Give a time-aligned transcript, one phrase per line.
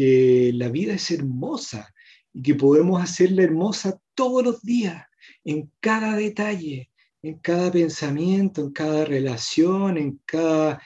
[0.00, 1.92] que la vida es hermosa
[2.32, 5.04] y que podemos hacerla hermosa todos los días,
[5.44, 10.82] en cada detalle, en cada pensamiento, en cada relación, en cada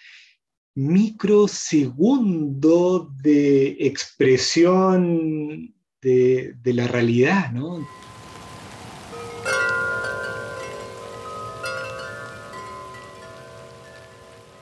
[0.75, 5.73] microsegundo de expresión
[6.03, 7.87] de, la realidad, ¿no?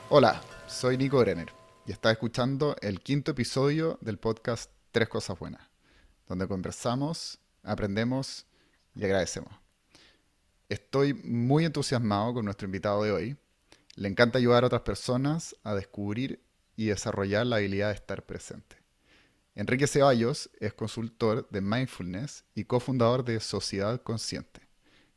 [0.09, 5.61] Hola, soy Nico Brenner y estás escuchando el quinto episodio del podcast Tres Cosas Buenas,
[6.27, 8.45] donde conversamos, aprendemos
[8.95, 9.53] y agradecemos.
[10.69, 13.37] Estoy muy entusiasmado con nuestro invitado de hoy.
[13.95, 16.41] Le encanta ayudar a otras personas a descubrir
[16.77, 18.77] y desarrollar la habilidad de estar presente.
[19.53, 24.61] Enrique Ceballos es consultor de mindfulness y cofundador de Sociedad Consciente,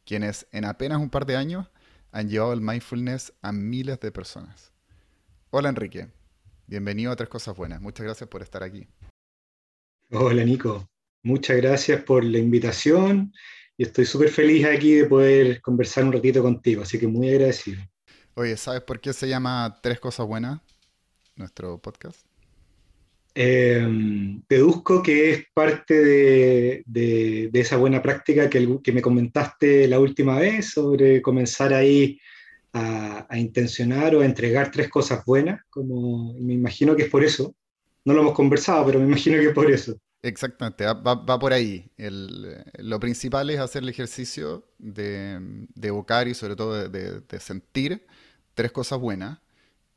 [0.04, 1.68] quienes en apenas un par de años
[2.10, 4.72] han llevado el mindfulness a miles de personas.
[5.50, 6.10] Hola Enrique,
[6.66, 7.80] bienvenido a Tres Cosas Buenas.
[7.80, 8.86] Muchas gracias por estar aquí.
[10.10, 10.88] Hola Nico,
[11.22, 13.32] muchas gracias por la invitación
[13.76, 17.82] y estoy súper feliz aquí de poder conversar un ratito contigo, así que muy agradecido.
[18.34, 20.60] Oye, ¿sabes por qué se llama Tres Cosas Buenas
[21.36, 22.26] nuestro podcast?
[23.34, 23.86] Eh,
[24.48, 30.70] deduzco que es parte de, esa buena práctica que, que, me comentaste la última vez
[30.70, 32.18] sobre comenzar ahí
[32.76, 37.54] a, intencionar o a entregar tres cosas buenas, como me imagino que es por eso.
[38.04, 39.96] No lo hemos conversado, pero me imagino que es por eso.
[40.22, 41.88] Exactamente, va, por ahí.
[41.98, 45.40] lo principal es hacer el ejercicio de,
[45.80, 48.06] evocar y sobre todo de, sentir
[48.54, 49.38] tres cosas buenas.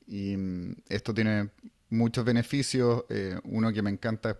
[0.07, 1.49] Y mm, esto tiene
[1.89, 3.05] muchos beneficios.
[3.09, 4.35] Eh, uno que me encanta es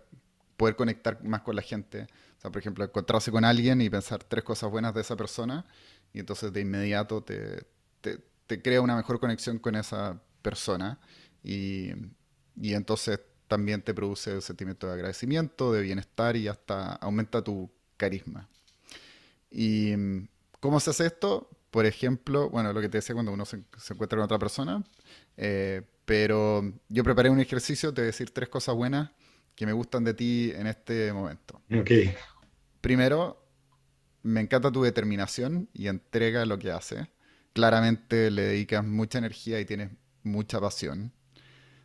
[0.56, 2.06] poder conectar más con la gente.
[2.38, 5.64] O sea, por ejemplo, encontrarse con alguien y pensar tres cosas buenas de esa persona
[6.12, 7.64] y entonces de inmediato te,
[8.00, 8.18] te
[8.58, 10.98] crea una mejor conexión con esa persona
[11.42, 11.92] y,
[12.56, 18.48] entonces también te produce un sentimiento de agradecimiento, de bienestar y hasta aumenta tu carisma.
[19.50, 19.94] ¿Y
[20.60, 21.48] cómo se hace esto?
[21.70, 23.56] Por ejemplo, bueno, lo que te decía cuando uno se,
[23.90, 24.84] encuentra con otra persona,
[25.36, 29.10] eh, pero yo preparé un ejercicio, te voy a decir tres cosas buenas
[29.54, 31.60] que me gustan de ti en este momento.
[31.72, 31.90] Ok.
[32.80, 33.44] Primero,
[34.22, 37.08] me encanta tu determinación y entrega lo que haces
[37.52, 39.90] claramente le dedicas mucha energía y tienes
[40.22, 41.12] mucha pasión.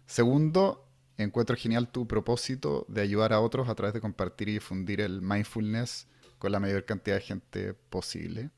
[0.06, 0.88] Segundo,
[1.18, 5.22] encuentro genial tu propósito de ayudar a otros a través de compartir y difundir el
[5.22, 8.52] mindfulness con la mayor cantidad de gente posible.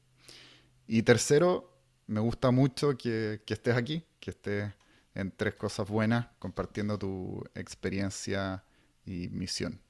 [0.87, 4.73] Y tercero, me gusta mucho que, estés aquí, que estés
[5.13, 8.63] en Tres Cosas Buenas compartiendo tu experiencia
[9.05, 9.81] y misión.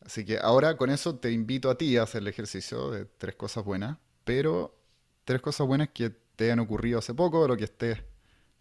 [0.00, 3.34] Así que ahora con eso te invito a ti a hacer el ejercicio de Tres
[3.36, 4.78] Cosas Buenas, pero
[5.24, 7.98] tres cosas buenas que te han ocurrido hace poco o lo que estés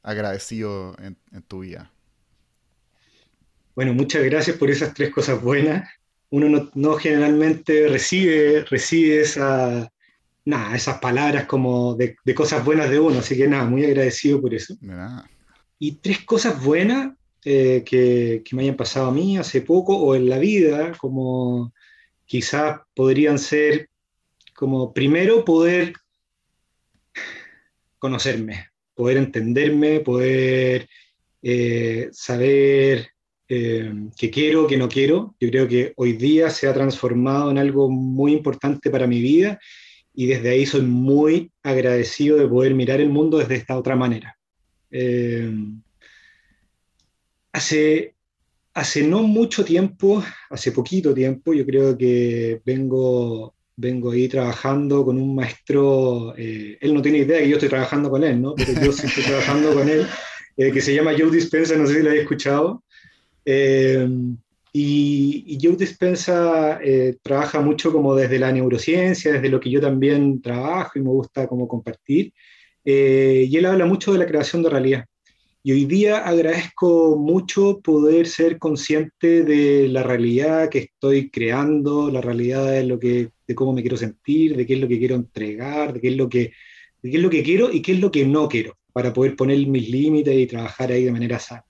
[0.01, 1.91] agradecido en, tu vida.
[3.75, 5.89] Bueno, muchas gracias por esas tres cosas buenas.
[6.29, 9.91] Uno no, generalmente recibe, recibe esa,
[10.45, 14.53] nada, esas palabras como de, cosas buenas de uno, así que nada, muy agradecido por
[14.53, 14.75] eso.
[15.79, 17.13] Y tres cosas buenas
[17.45, 21.73] eh, que, que, me hayan pasado a mí hace poco o en la vida, como
[22.25, 23.89] quizás podrían ser
[24.55, 25.93] como primero poder
[28.03, 30.89] conocerme, poder entenderme, poder
[31.41, 33.07] eh, saber
[33.47, 35.35] eh, qué quiero, qué no quiero.
[35.39, 39.57] Yo creo que hoy día se ha transformado en algo muy importante para mi vida
[40.13, 44.37] y desde ahí soy muy agradecido de poder mirar el mundo desde esta otra manera.
[44.91, 45.49] Eh,
[47.53, 48.15] hace,
[48.73, 55.17] hace no mucho tiempo, hace poquito tiempo, yo creo que vengo vengo ahí trabajando con
[55.17, 58.53] un maestro, eh, él no tiene idea que yo estoy trabajando con él, ¿no?
[58.55, 60.05] Pero yo sí estoy trabajando con él,
[60.57, 62.83] eh, que se llama Joe Dispensa, no sé si lo habéis escuchado.
[63.45, 64.07] Eh,
[64.71, 66.79] y, y, Joe Dispensa
[67.21, 71.47] trabaja mucho como desde la neurociencia, desde lo que yo también trabajo y me gusta
[71.47, 72.33] como compartir.
[72.83, 75.05] y él habla mucho de la creación de realidad.
[75.65, 82.19] Y hoy día agradezco mucho poder ser consciente de la realidad que estoy creando, la
[82.19, 85.15] realidad de lo que, de cómo me quiero sentir, de qué es lo que quiero
[85.15, 86.53] entregar, de qué es lo que,
[87.01, 89.65] qué es lo que quiero y qué es lo que no quiero, para poder poner
[89.67, 91.63] mis límites y trabajar ahí de manera sana.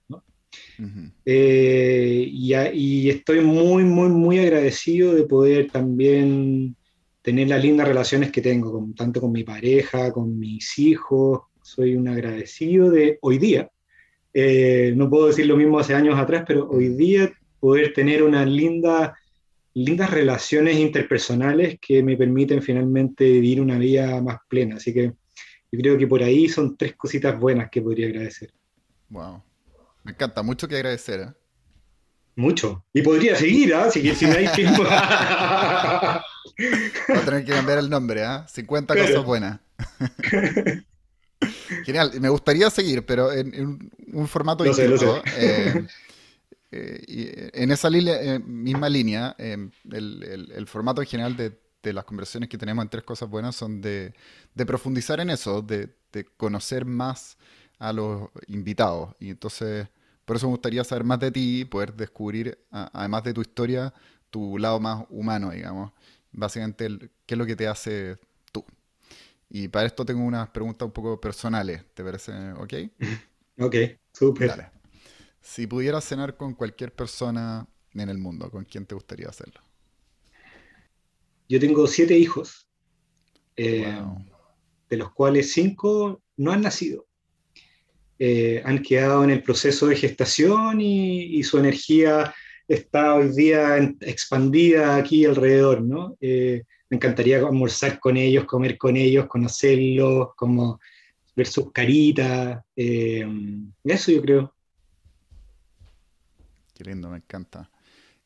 [1.26, 6.76] Eh, y, y, estoy muy, muy, muy agradecido de poder también
[7.22, 11.42] tener las lindas relaciones que tengo, con, tanto con mi pareja, con mis hijos.
[11.62, 13.70] Soy un agradecido de hoy día,
[14.34, 18.48] eh, no puedo decir lo mismo hace años atrás, pero hoy día poder tener unas
[18.48, 19.16] linda,
[19.74, 24.76] lindas relaciones interpersonales que me permiten finalmente vivir una vida más plena.
[24.76, 25.14] Así que
[25.72, 28.54] yo creo que por ahí son tres cositas buenas que podría agradecer.
[29.10, 29.42] Wow.
[30.04, 31.20] Me encanta, mucho que agradecer.
[31.22, 31.34] ¿eh?
[32.36, 32.86] Mucho.
[32.94, 33.90] Y podría seguir, ¿ah?
[33.90, 34.84] Si, si no hay tiempo.
[34.84, 36.24] Va
[37.08, 38.46] a tener que cambiar el nombre, ¿ah?
[38.48, 39.60] 50 cosas buenas.
[41.86, 42.12] Genial.
[42.20, 45.22] Me gustaría seguir, pero en, un formato distinto.
[46.76, 52.58] Eh, eh, en esa eh, misma línea, el, formato en general de, las conversaciones que
[52.58, 54.14] tenemos en Tres Cosas Buenas son de,
[54.66, 57.38] profundizar en eso, de, de, conocer más
[57.78, 59.16] a los invitados.
[59.20, 59.88] Y entonces
[60.26, 63.94] por eso me gustaría saber más de ti, poder descubrir, además de tu historia,
[64.30, 65.92] tu lado más humano, digamos.
[66.32, 68.18] Básicamente, qué es lo que te hace
[68.52, 68.66] tú.
[69.50, 72.74] Y para esto tengo unas preguntas un poco personales, ¿te parece ok?
[73.60, 73.76] Ok,
[74.12, 74.73] súper.
[75.44, 79.60] Si pudieras cenar con cualquier persona en el mundo, ¿con quién te gustaría hacerlo?
[81.50, 82.66] Yo tengo siete hijos,
[83.58, 84.02] eh,
[84.90, 87.06] de los cuales cinco no han nacido.
[88.18, 92.34] Eh, han quedado en el proceso de gestación y, su energía
[92.66, 96.16] está hoy día expandida aquí alrededor, ¿no?
[96.22, 100.80] Eh, me encantaría almorzar con ellos, comer con ellos, conocerlos, como
[101.36, 104.53] ver sus caritas, eso yo creo.
[106.84, 107.70] Qué lindo, me encanta.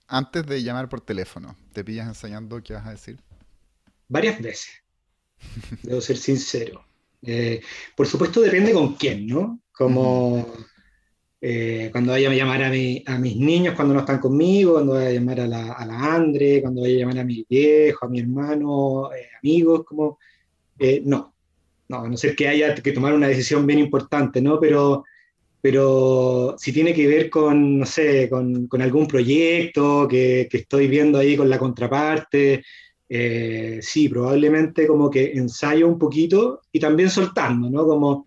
[0.08, 3.20] Antes de llamar por teléfono, ¿te pillas ensayando qué vas a decir?
[4.08, 4.82] Varias veces,
[5.84, 6.84] debo ser sincero.
[7.96, 9.60] por supuesto depende con quién, ¿no?
[9.72, 10.56] como
[11.40, 15.10] eh, cuando vaya a llamar a, a, mis niños cuando no están conmigo, cuando vaya
[15.10, 18.10] a llamar a la, a la Andre, cuando vaya a llamar a mi viejo, a
[18.10, 20.18] mi hermano, eh, amigos, como,
[20.80, 21.36] eh, no,
[21.90, 24.60] no, a no ser que haya que tomar una decisión bien importante, ¿no?
[24.60, 25.04] Pero,
[25.70, 30.88] pero si tiene que ver con, no sé, con, con algún proyecto que, que, estoy
[30.88, 32.64] viendo ahí con la contraparte,
[33.82, 37.86] sí, probablemente como que ensayo un poquito y también soltando, ¿no?
[37.86, 38.26] Como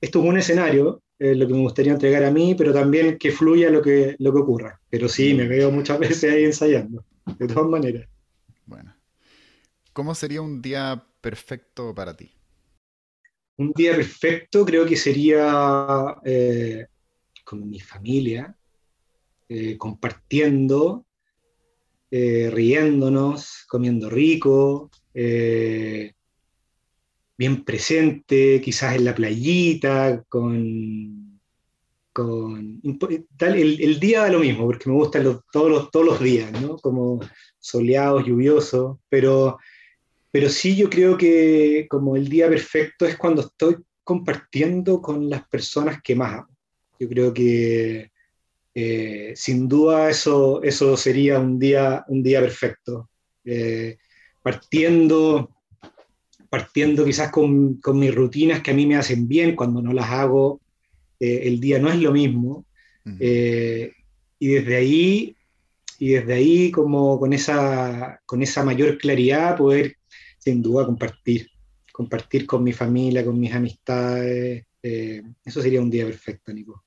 [0.00, 3.32] esto es un escenario, eh, lo que me gustaría entregar a mí, pero también que
[3.32, 4.80] fluya lo que, lo que ocurra.
[4.88, 7.04] Pero sí, me veo muchas veces ahí ensayando,
[7.38, 8.08] de todas maneras.
[8.66, 8.94] Bueno.
[9.92, 12.37] ¿Cómo sería un día perfecto para ti?
[13.58, 16.86] Un día perfecto creo que sería eh,
[17.44, 18.56] con mi familia,
[19.48, 21.04] eh, compartiendo,
[22.10, 24.90] riéndonos, comiendo rico,
[27.36, 31.40] bien presente, quizás en la playita, con...
[32.12, 36.76] con el, día da lo mismo, porque me gustan todos, los, todos los días, ¿no?
[36.76, 37.20] Como
[37.58, 39.58] soleados, lluviosos, pero,
[40.38, 43.74] pero sí yo creo que como el día perfecto es cuando estoy
[44.04, 46.56] compartiendo con las personas que más amo.
[47.00, 48.12] Yo creo que
[48.72, 53.10] eh, sin duda eso, eso sería un día, un día perfecto.
[53.44, 53.98] Eh,
[54.40, 55.50] partiendo
[56.48, 60.08] partiendo quizás con, con, mis rutinas que a mí me hacen bien, cuando no las
[60.08, 60.60] hago,
[61.18, 62.64] eh, el día no es lo mismo.
[63.04, 65.34] Y desde ahí,
[65.98, 69.97] y desde ahí como con esa, con esa mayor claridad poder
[70.48, 71.50] sin duda compartir,
[71.92, 74.64] compartir con mi familia, con mis amistades.
[74.82, 76.84] Eh, eso sería un día perfecto, Nico.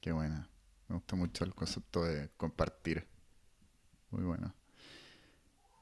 [0.00, 0.48] Qué buena.
[0.88, 3.06] Me gusta mucho el concepto de compartir.
[4.10, 4.54] Muy bueno.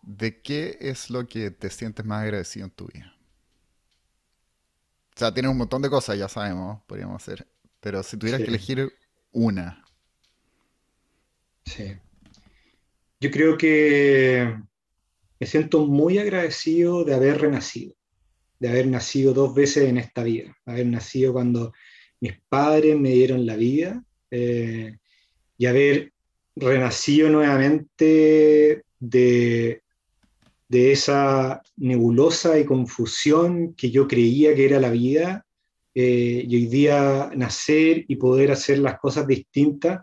[0.03, 3.17] ¿De qué es lo que te sientes más agradecido en tu vida?
[5.15, 7.47] O sea, tienes un montón de cosas, ya sabemos, podríamos hacer.
[7.79, 8.93] Pero si tuvieras que elegir
[9.31, 9.85] una.
[11.67, 11.97] Sí.
[13.21, 14.61] Yo creo que
[15.43, 17.97] me siento muy agradecido de haber renacido,
[18.61, 21.73] de haber nacido dos veces en esta vida, haber nacido cuando
[22.21, 24.99] mis padres me dieron la vida eh,
[25.59, 26.13] y haber
[26.55, 29.83] renacido nuevamente de
[30.69, 35.45] de esa nebulosa y confusión que yo creía que era la vida,
[35.93, 40.03] eh, y hoy día nacer y poder hacer las cosas distintas,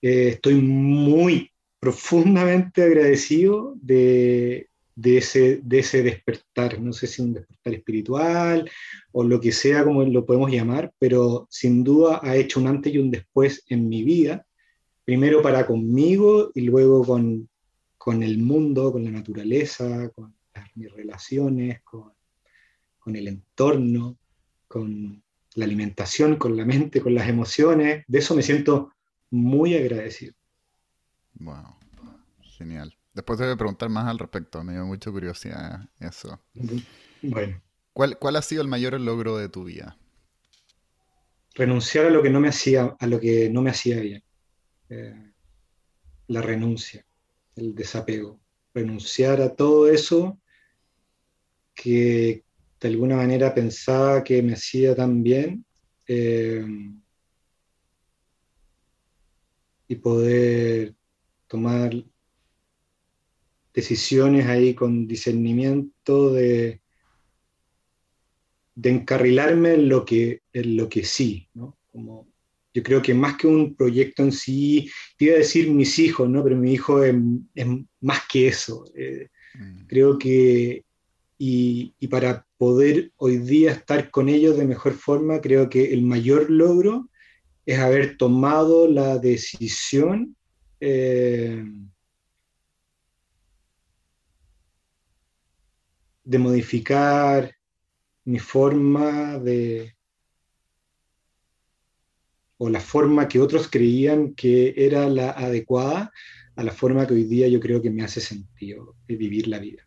[0.00, 1.51] eh, estoy muy
[1.82, 4.68] profundamente agradecido de,
[5.02, 8.70] ese, de ese despertar, no sé si un despertar espiritual
[9.10, 12.94] o lo que sea como lo podemos llamar, pero sin duda ha hecho un antes
[12.94, 14.46] y un después en mi vida,
[15.04, 17.48] primero para conmigo y luego con,
[17.98, 20.32] con el mundo, con la naturaleza, con
[20.76, 24.18] mis relaciones, con, el entorno,
[24.68, 25.20] con
[25.56, 28.04] la alimentación, con la mente, con las emociones.
[28.06, 28.92] De eso me siento
[29.30, 30.34] muy agradecido.
[31.42, 31.76] Wow,
[32.40, 32.96] genial.
[33.14, 36.40] Después te voy a preguntar más al respecto, me dio mucha curiosidad eso.
[37.22, 37.60] Bueno.
[37.92, 39.98] ¿Cuál, ¿Cuál, ha sido el mayor logro de tu vida?
[41.54, 44.24] Renunciar a lo que no me hacía, a lo que no me hacía bien.
[44.88, 45.32] Eh,
[46.28, 47.04] la renuncia
[47.56, 48.40] el desapego,
[48.74, 50.38] renunciar a todo eso
[51.74, 52.44] que
[52.80, 55.64] de alguna manera pensaba que me hacía tan bien
[56.06, 56.64] eh,
[59.88, 60.94] y poder
[61.52, 61.92] tomar
[63.74, 66.80] decisiones ahí con discernimiento de,
[68.74, 71.76] de encarrilarme en lo que, en lo que sí, ¿no?
[71.90, 72.26] Como,
[72.72, 76.26] yo creo que más que un proyecto en sí, te iba a decir mis hijos,
[76.26, 76.42] ¿no?
[76.42, 77.14] Pero mi hijo es,
[78.00, 78.86] más que eso.
[78.96, 79.86] Eh, mm.
[79.88, 80.86] Creo que,
[81.36, 86.00] y, y, para poder hoy día estar con ellos de mejor forma, creo que el
[86.00, 87.10] mayor logro
[87.66, 90.34] es haber tomado la decisión
[90.84, 91.64] eh,
[96.24, 97.54] de modificar
[98.24, 99.96] mi forma de,
[102.58, 106.12] o la forma que otros creían que era la adecuada
[106.56, 109.60] a la forma que hoy día yo creo que me hace sentido de vivir la
[109.60, 109.86] vida.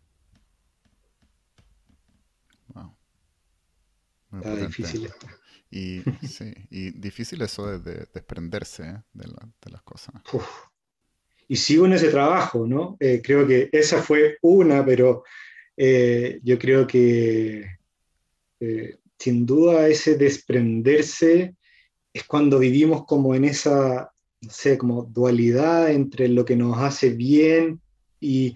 [2.74, 2.98] Wow.
[4.32, 5.28] Está difícil esto.
[5.70, 9.04] Y, sí, y difícil eso de, desprenderse ¿eh?
[9.12, 10.16] de, las cosas.
[11.48, 12.98] Y sigo en ese trabajo, ¿no?
[13.00, 15.24] Eh, creo que esa fue una, pero
[15.78, 17.66] eh, yo creo que
[19.20, 21.56] sin duda ese desprenderse
[22.14, 24.12] es cuando vivimos como en esa,
[24.42, 27.82] no sé, como dualidad entre lo que nos hace bien
[28.20, 28.56] y,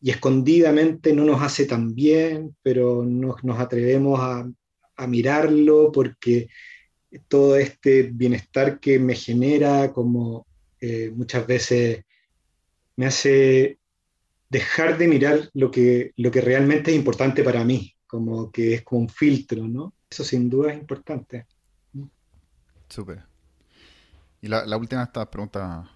[0.00, 4.48] y escondidamente no nos hace tan bien, pero nos, nos atrevemos a,
[4.96, 6.48] a mirarlo porque
[7.28, 10.46] todo este bienestar que me genera, como
[10.80, 12.04] eh, muchas veces
[12.98, 13.78] me hace
[14.50, 18.82] dejar de mirar lo que, lo que realmente es importante para mí, como que es
[18.82, 19.94] como un filtro, ¿no?
[20.10, 21.46] Eso sin duda es importante.
[22.88, 23.22] Súper.
[24.42, 25.88] Y la, la última esta pregunta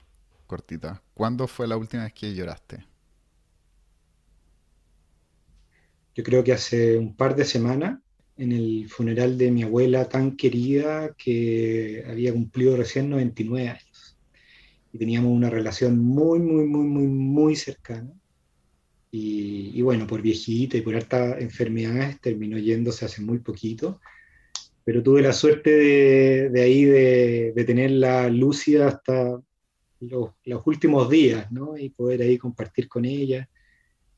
[0.46, 1.02] cortita.
[1.12, 2.86] ¿Cuándo fue la última vez que lloraste?
[6.14, 7.98] Yo creo que hace un par de semanas
[8.36, 13.91] en el funeral de mi abuela tan querida que había cumplido recién 99 años.
[14.92, 18.12] Y teníamos una relación muy, muy, muy, muy, muy cercana.
[19.10, 24.00] Y, bueno, por viejita y por hartas enfermedades terminó yéndose hace muy poquito.
[24.84, 29.40] Pero tuve la suerte de, de ahí de, de, tenerla lúcida hasta
[30.00, 31.76] los, los, últimos días, ¿no?
[31.76, 33.48] Y poder ahí compartir con ella.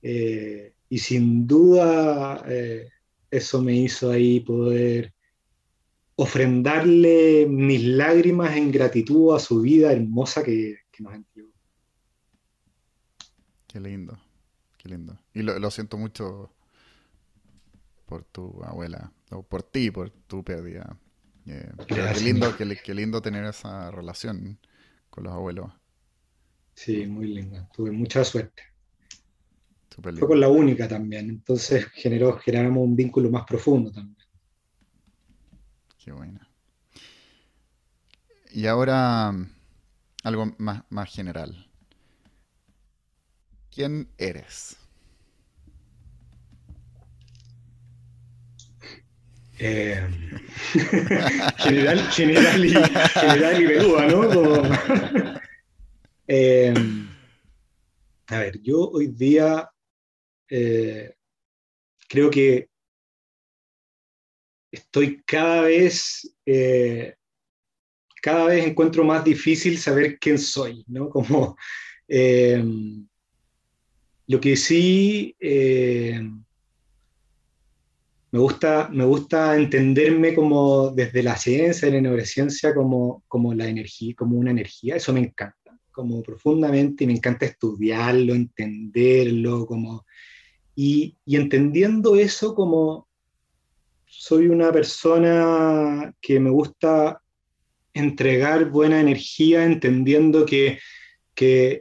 [0.02, 2.44] Eh, y sin duda...
[2.48, 2.88] Eh,
[3.34, 5.12] eso me hizo ahí poder
[6.16, 11.50] ofrendarle mis lágrimas en gratitud a su vida hermosa que, nos entregó.
[13.66, 14.16] Qué lindo,
[14.78, 15.18] qué lindo.
[15.32, 16.52] Y lo, siento mucho
[18.06, 20.96] por tu abuela, o por ti, por tu pérdida.
[21.46, 24.58] Eh, qué, lindo, qué, lindo tener esa relación
[25.10, 25.72] con los abuelos.
[26.74, 27.68] Sí, muy linda.
[27.74, 28.62] Tuve mucha suerte.
[30.00, 34.23] Fue con la única también, entonces generó, generamos un vínculo más profundo también.
[36.04, 36.46] Qué buena.
[38.52, 39.32] Y ahora
[40.22, 41.66] algo más, más general.
[43.70, 44.76] ¿Quién eres?
[49.58, 50.06] Eh,
[51.56, 52.74] general, general, y,
[53.14, 55.40] general y ¿no?
[56.26, 56.74] Eh,
[58.26, 59.70] a ver, yo hoy día
[60.48, 61.14] eh,
[62.08, 62.70] creo que
[64.74, 67.14] estoy cada vez, eh,
[68.22, 71.08] cada vez encuentro más difícil saber quién soy, ¿no?
[71.10, 71.56] Como
[72.08, 72.62] eh,
[74.26, 75.36] lo que sí
[78.34, 83.68] me gusta, me gusta entenderme como desde la ciencia, de la neurociencia, como, como la
[83.68, 90.04] energía, como una energía, eso me encanta como profundamente y me encanta estudiarlo, entenderlo, como
[90.74, 93.06] y, entendiendo eso como
[94.18, 97.20] soy una persona que me gusta
[97.92, 100.78] entregar buena energía, entendiendo que,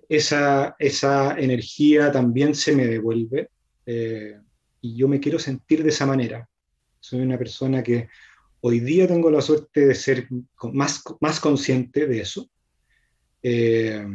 [0.09, 3.49] esa, esa, energía también se me devuelve.
[3.85, 4.35] Eh,
[4.81, 6.49] y yo me quiero sentir de esa manera.
[6.99, 8.09] Soy una persona que
[8.61, 10.27] hoy día tengo la suerte de ser
[10.73, 12.49] más, más consciente de eso.
[13.43, 14.05] Eh,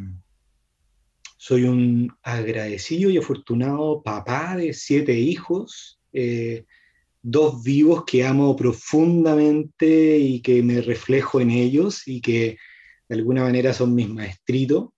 [1.37, 6.67] soy un agradecido y afortunado papá de siete hijos, eh,
[7.23, 12.59] dos vivos que amo profundamente y que me reflejo en ellos y que
[13.09, 14.91] de alguna manera son mis maestritos.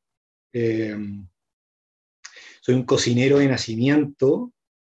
[0.52, 0.96] Eh,
[2.60, 4.52] soy un cocinero de nacimiento,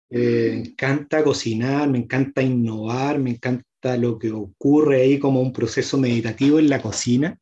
[0.10, 5.54] eh, me encanta cocinar, me encanta innovar, me encanta lo que ocurre ahí como un
[5.54, 7.40] proceso meditativo en la cocina.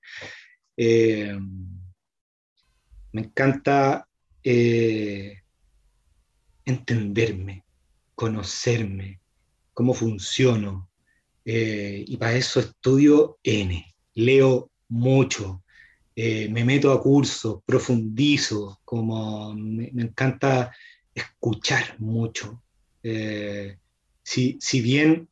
[3.12, 4.08] Me encanta
[4.44, 5.42] eh,
[6.64, 7.66] entenderme,
[8.16, 9.19] conocerme,
[9.80, 10.90] cómo funciono.
[11.46, 13.82] Eh, y para eso estudio N,
[14.14, 15.64] leo mucho,
[16.18, 20.76] eh, me meto a cursos, profundizo, como me, encanta
[21.16, 22.62] escuchar mucho.
[23.04, 23.78] Eh,
[24.22, 25.30] si, si, bien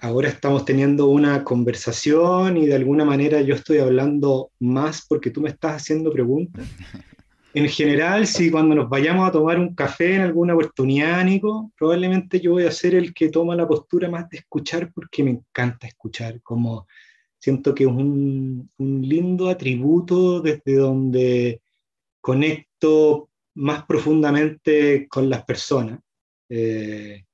[0.00, 5.40] ahora estamos teniendo una conversación y de alguna manera yo estoy hablando más porque tú
[5.40, 6.68] me estás haciendo preguntas.
[7.52, 12.40] En general, si cuando nos vayamos a tomar un café en alguna oportunidad, Nico, probablemente
[12.40, 15.88] yo voy a ser el que toma la postura más de escuchar porque me encanta
[15.88, 16.86] escuchar, como
[17.40, 21.60] siento que es un, un lindo atributo desde donde
[22.20, 26.00] conecto más profundamente con las personas.
[26.48, 27.24] Eh,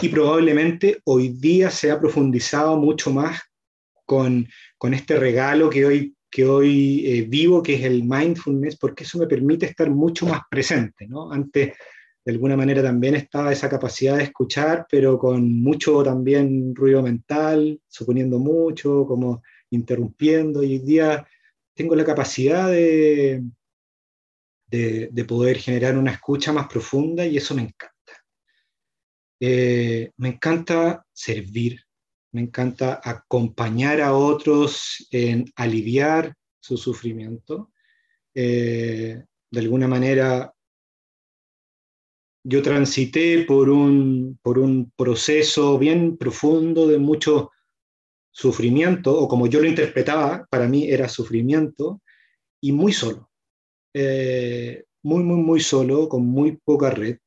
[0.00, 3.40] y probablemente hoy día se ha profundizado mucho más
[4.06, 9.04] con, con este regalo que hoy, que hoy eh, vivo, que es el mindfulness, porque
[9.04, 11.06] eso me permite estar mucho más presente.
[11.06, 11.30] ¿no?
[11.30, 11.74] Antes,
[12.24, 17.78] de alguna manera, también estaba esa capacidad de escuchar, pero con mucho también ruido mental,
[17.86, 21.28] suponiendo mucho, como interrumpiendo, y hoy día
[21.74, 23.42] tengo la capacidad de,
[24.68, 27.92] de, de poder generar una escucha más profunda y eso me encanta.
[29.38, 31.84] Eh, me encanta servir,
[32.32, 37.70] me encanta acompañar a otros en aliviar su sufrimiento.
[38.34, 40.52] Eh, de alguna manera,
[42.44, 47.50] yo transité por un, por un proceso bien profundo de mucho
[48.30, 52.00] sufrimiento, o como yo lo interpretaba, para mí era sufrimiento,
[52.60, 53.30] y muy solo,
[53.94, 57.18] eh, muy, muy, muy solo, con muy poca red.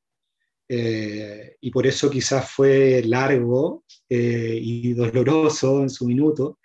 [0.68, 6.60] Eh, y por eso quizás fue largo eh, y doloroso en su minuto.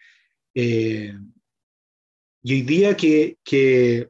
[0.55, 1.13] Eh,
[2.43, 4.09] y hoy día que, que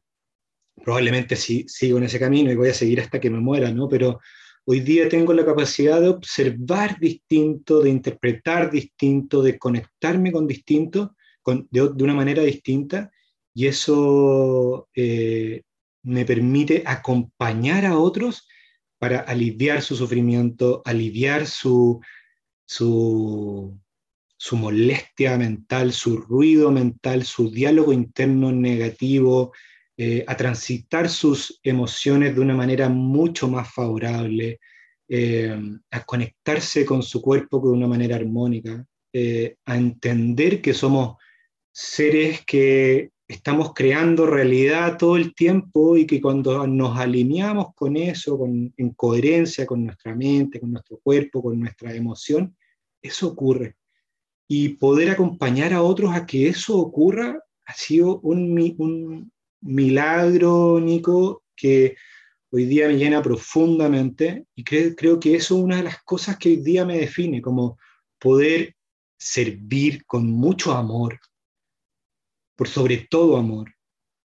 [0.84, 3.88] probablemente sí, sigo en ese camino y voy a seguir hasta que me muera, ¿no?
[3.88, 4.20] Pero
[4.64, 11.16] hoy día tengo la capacidad de observar distinto, de interpretar distinto, de conectarme con distinto,
[11.42, 13.10] con, de, de, una manera distinta,
[13.52, 14.88] y eso
[16.02, 18.46] me permite acompañar a otros
[19.00, 22.02] para aliviar su sufrimiento, aliviar su,
[22.66, 23.74] su,
[24.52, 29.54] molestia mental, su ruido mental, su diálogo interno negativo,
[29.96, 34.60] eh, a transitar sus emociones de una manera mucho más favorable,
[35.08, 35.58] eh,
[35.90, 38.84] a conectarse con su cuerpo de una manera armónica,
[39.14, 41.16] eh, a entender que somos
[41.72, 48.36] seres que estamos creando realidad todo el tiempo y que cuando nos alineamos con eso,
[48.36, 52.56] con, en coherencia con nuestra mente, con nuestro cuerpo, con nuestra emoción,
[53.00, 53.76] eso ocurre.
[54.48, 61.94] Y poder acompañar a otros a que eso ocurra ha sido un, milagro, Nico, que
[62.50, 66.36] hoy día me llena profundamente y creo, creo que eso es una de las cosas
[66.36, 67.78] que hoy día me define, como
[68.18, 68.74] poder
[69.16, 71.20] servir con mucho amor,
[72.60, 73.74] por sobre todo amor,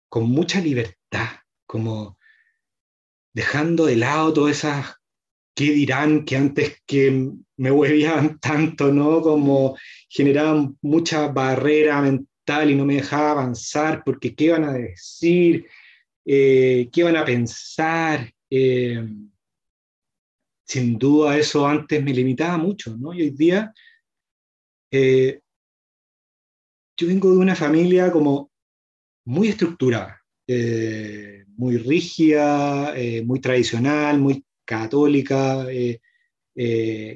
[0.10, 2.18] con mucha libertad, como
[3.32, 4.96] dejando de lado todas esas
[5.54, 9.22] qué dirán que antes que me huevían tanto, ¿no?
[9.22, 9.78] Como
[10.10, 15.68] generaban mucha barrera mental y no me dejaba avanzar porque qué van a decir,
[16.26, 18.34] eh, qué van a pensar.
[18.50, 19.10] Eh,
[20.66, 23.14] sin duda eso antes me limitaba mucho, ¿no?
[23.14, 23.72] Y hoy día
[24.90, 25.40] eh,
[26.98, 28.52] yo vengo de una familia como
[29.26, 36.00] muy estructurada, eh, muy rígida, eh, muy tradicional, muy católica, eh,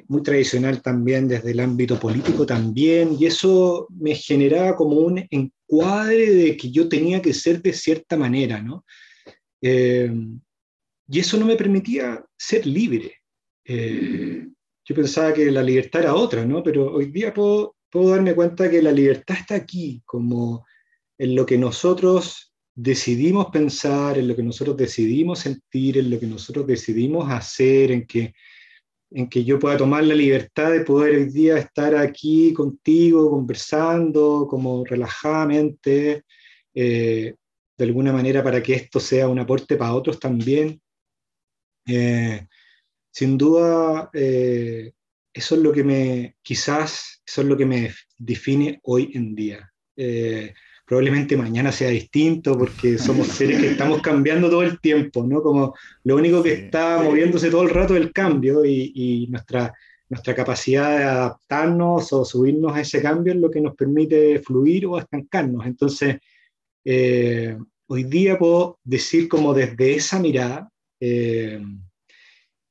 [0.08, 6.30] muy tradicional también desde el ámbito político también, y eso me generaba como un encuadre
[6.32, 8.84] de que yo tenía que ser de cierta manera, ¿no?
[9.60, 13.16] y eso no me permitía ser libre.
[13.64, 16.62] yo pensaba que la libertad era otra, ¿no?
[16.62, 20.66] Pero hoy día puedo puedo darme cuenta que la libertad está aquí, como
[21.18, 26.26] en lo que nosotros decidimos pensar, en lo que nosotros decidimos sentir, en lo que
[26.26, 28.32] nosotros decidimos hacer, en que,
[29.10, 34.46] en que yo pueda tomar la libertad de poder hoy día estar aquí contigo, conversando,
[34.48, 36.22] como relajadamente,
[36.74, 37.34] eh,
[37.76, 40.80] de alguna manera para que esto sea un aporte para otros también.
[41.86, 42.46] Eh,
[43.10, 44.92] sin duda, eh,
[45.32, 49.72] eso es lo que me, quizás, eso es lo que me define hoy en día.
[49.96, 50.54] Eh,
[50.88, 55.42] probablemente mañana sea distinto porque somos seres que estamos cambiando todo el tiempo, ¿no?
[55.42, 59.72] Como lo único que está moviéndose todo el rato es el cambio y, nuestra,
[60.08, 64.86] nuestra capacidad de adaptarnos o subirnos a ese cambio es lo que nos permite fluir
[64.86, 65.66] o estancarnos.
[65.66, 66.16] Entonces,
[66.84, 71.60] eh, hoy día puedo decir como desde esa mirada, eh,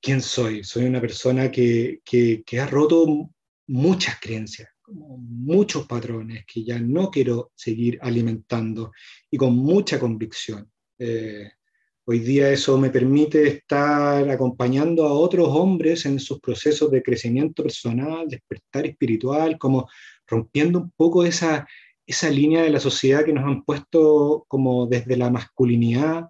[0.01, 0.63] quién soy.
[0.63, 3.29] Soy una persona que, que, ha roto
[3.67, 8.91] muchas creencias, muchos patrones que ya no quiero seguir alimentando
[9.29, 10.71] y con mucha convicción.
[10.99, 11.49] Eh,
[12.05, 17.63] hoy día eso me permite estar acompañando a otros hombres en sus procesos de crecimiento
[17.63, 19.89] personal, despertar espiritual, como
[20.25, 21.67] rompiendo un poco esa,
[22.05, 26.29] esa línea de la sociedad que nos han puesto como desde la masculinidad,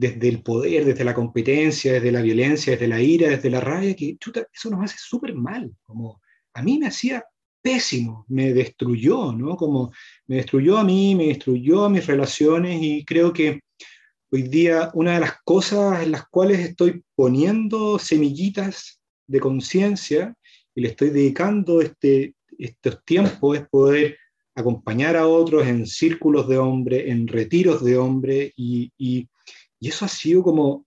[0.00, 3.94] desde el poder, desde la competencia, desde la violencia, desde la ira, desde la rabia,
[3.94, 5.70] que chuta, eso nos hace súper mal.
[5.82, 6.22] Como
[6.54, 7.22] a mí me hacía
[7.60, 9.56] pésimo, me destruyó, ¿no?
[9.56, 9.92] Como
[10.26, 13.60] me destruyó a mí, me destruyó a mis relaciones y creo que
[14.32, 20.34] hoy día una de las cosas en las cuales estoy poniendo semillitas de conciencia
[20.74, 24.16] y le estoy dedicando este, estos tiempos es poder
[24.54, 29.28] acompañar a otros en círculos de hombres, en retiros de hombres y, y,
[29.80, 30.86] y, eso ha sido como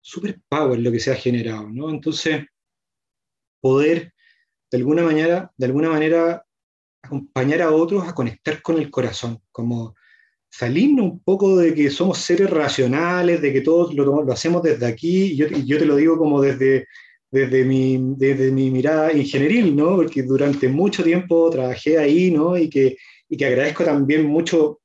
[0.00, 1.90] super power lo que se ha generado, ¿no?
[1.90, 2.44] Entonces,
[3.60, 4.12] poder
[4.70, 6.44] de alguna manera, de alguna manera
[7.02, 9.94] acompañar a otros a conectar con el corazón, como
[10.50, 15.32] salirnos un poco de que somos seres racionales, de que todos lo, hacemos desde aquí,
[15.32, 16.86] y yo, yo, te lo digo como desde,
[17.30, 19.96] desde, mi, desde mi mirada ingenieril, ¿no?
[19.96, 22.56] porque durante mucho tiempo trabajé ahí ¿no?
[22.56, 24.81] y, que, y que agradezco también mucho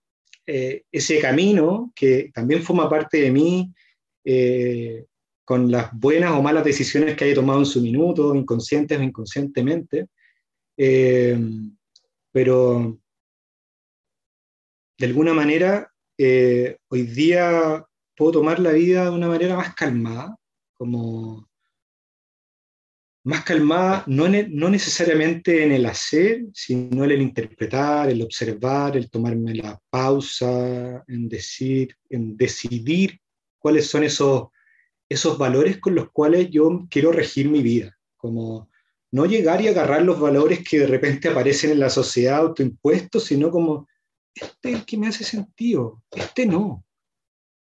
[0.49, 3.73] eh, ese camino que también forma parte de mí,
[4.23, 5.05] eh,
[5.43, 10.07] con las buenas o malas decisiones que haya tomado en su minuto, inconscientes o inconscientemente.
[10.77, 11.37] Eh,
[12.31, 12.97] pero
[14.97, 20.37] de alguna manera, hoy día puedo tomar la vida de una manera más calmada,
[20.77, 21.49] como
[23.27, 29.09] más calmada, no, no necesariamente en el hacer, sino en el interpretar, el observar, el
[29.09, 33.19] tomarme la pausa, en decir, en decidir
[33.59, 34.47] cuáles son esos
[35.09, 38.69] esos valores con los cuales yo quiero regir mi vida, como
[39.11, 43.51] no llegar y agarrar los valores que de repente aparecen en la sociedad autoimpuestos, sino
[43.51, 43.87] como,
[44.33, 46.85] este es el que me hace sentido, este no.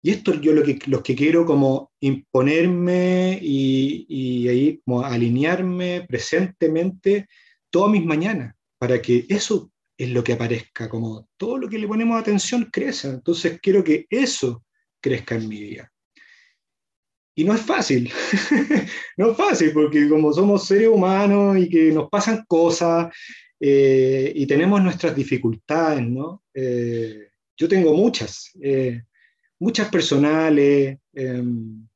[0.03, 7.29] Y esto yo lo que, los que quiero como imponerme y, ahí alinearme presentemente
[7.71, 11.87] todas mis mañanas, para que eso es lo que aparezca, como todo lo que le
[11.87, 13.09] ponemos atención crece.
[13.09, 14.65] Entonces quiero que eso
[15.01, 15.93] crezca en mi vida.
[17.35, 18.11] Y no es fácil,
[19.17, 23.15] no es fácil porque como somos seres humanos y que nos pasan cosas
[23.61, 26.45] eh, y tenemos nuestras dificultades, ¿no?
[26.55, 29.03] Eh, yo tengo muchas, eh,
[29.61, 31.87] muchas personales, em,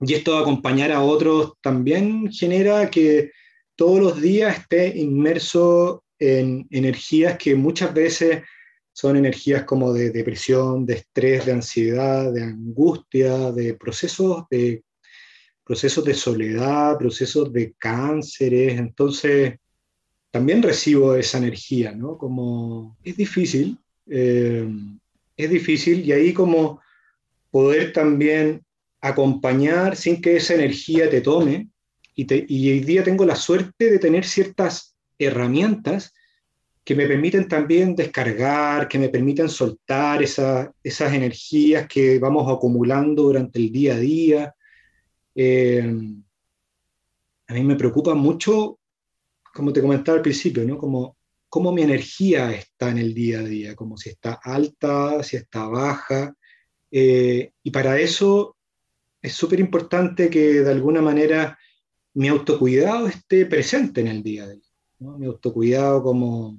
[0.00, 3.30] y esto de acompañar a otros también genera que
[3.74, 8.42] todos los días esté inmerso en energías que muchas veces
[8.92, 14.82] son energías como de depresión, de estrés, de ansiedad, de angustia, de procesos de,
[15.66, 18.78] procesos de soledad, procesos de cánceres.
[18.78, 19.58] Entonces,
[20.30, 22.16] también recibo esa energía, ¿no?
[22.16, 24.68] Como es difícil, eh,
[25.36, 26.80] es difícil y ahí como
[27.50, 28.64] poder también
[29.00, 31.68] acompañar sin que esa energía te tome.
[32.14, 36.14] Y, te, y hoy día tengo la suerte de tener ciertas herramientas
[36.82, 43.24] que me permiten también descargar, que me permiten soltar esa, esas energías que vamos acumulando
[43.24, 44.54] durante el día a día.
[45.34, 45.82] Eh,
[47.48, 48.78] a mí me preocupa mucho,
[49.52, 50.78] como te comentaba al principio, ¿no?
[50.78, 51.15] como
[51.48, 55.66] cómo mi energía está en el día a día, como si está alta, si está
[55.66, 56.34] baja.
[56.90, 58.56] Eh, y para eso
[59.22, 61.58] es súper importante que de alguna manera
[62.14, 64.62] mi autocuidado esté presente en el día a día.
[64.98, 65.18] ¿no?
[65.18, 66.56] Mi autocuidado como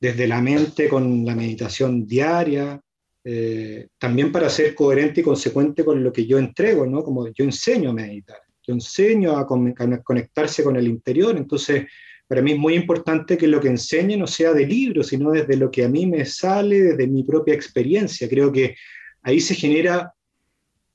[0.00, 2.80] desde la mente con la meditación diaria,
[3.24, 7.02] eh, también para ser coherente y consecuente con lo que yo entrego, ¿no?
[7.02, 11.86] Como yo enseño a meditar, yo enseño a, conectarse con el interior, entonces
[12.28, 15.56] para mí es muy importante que lo que enseñe no sea de libro, sino desde
[15.56, 18.28] lo que a mí me sale, desde mi propia experiencia.
[18.28, 18.76] Creo que
[19.22, 20.12] ahí se genera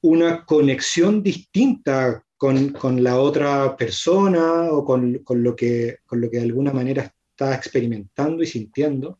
[0.01, 6.29] una conexión distinta con, con la otra persona o con, con, lo que, con lo
[6.29, 9.17] que de alguna manera está experimentando y sintiendo.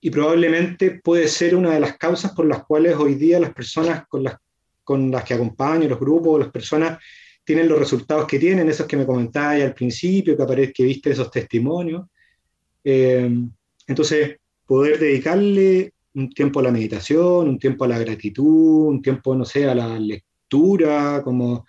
[0.00, 4.06] Y probablemente puede ser una de las causas por las cuales hoy día las personas
[4.06, 4.36] con las,
[4.84, 6.98] con las que acompaño, los grupos, las personas,
[7.46, 11.10] tienen los resultados que tienen, esos que me comentabas al principio, que, aparece, que viste
[11.10, 12.04] esos testimonios.
[12.82, 13.30] Eh,
[13.86, 19.36] entonces, poder dedicarle un tiempo a la meditación, un tiempo a la gratitud, un tiempo,
[19.36, 21.64] no sé, a la lectura, como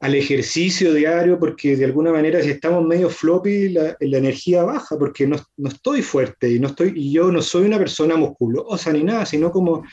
[0.00, 5.28] al ejercicio diario, porque de alguna manera si estamos medio floppy, la, energía baja, porque
[5.28, 9.04] no, no, estoy fuerte y, no estoy, y yo no soy una persona musculosa ni
[9.04, 9.84] nada, sino como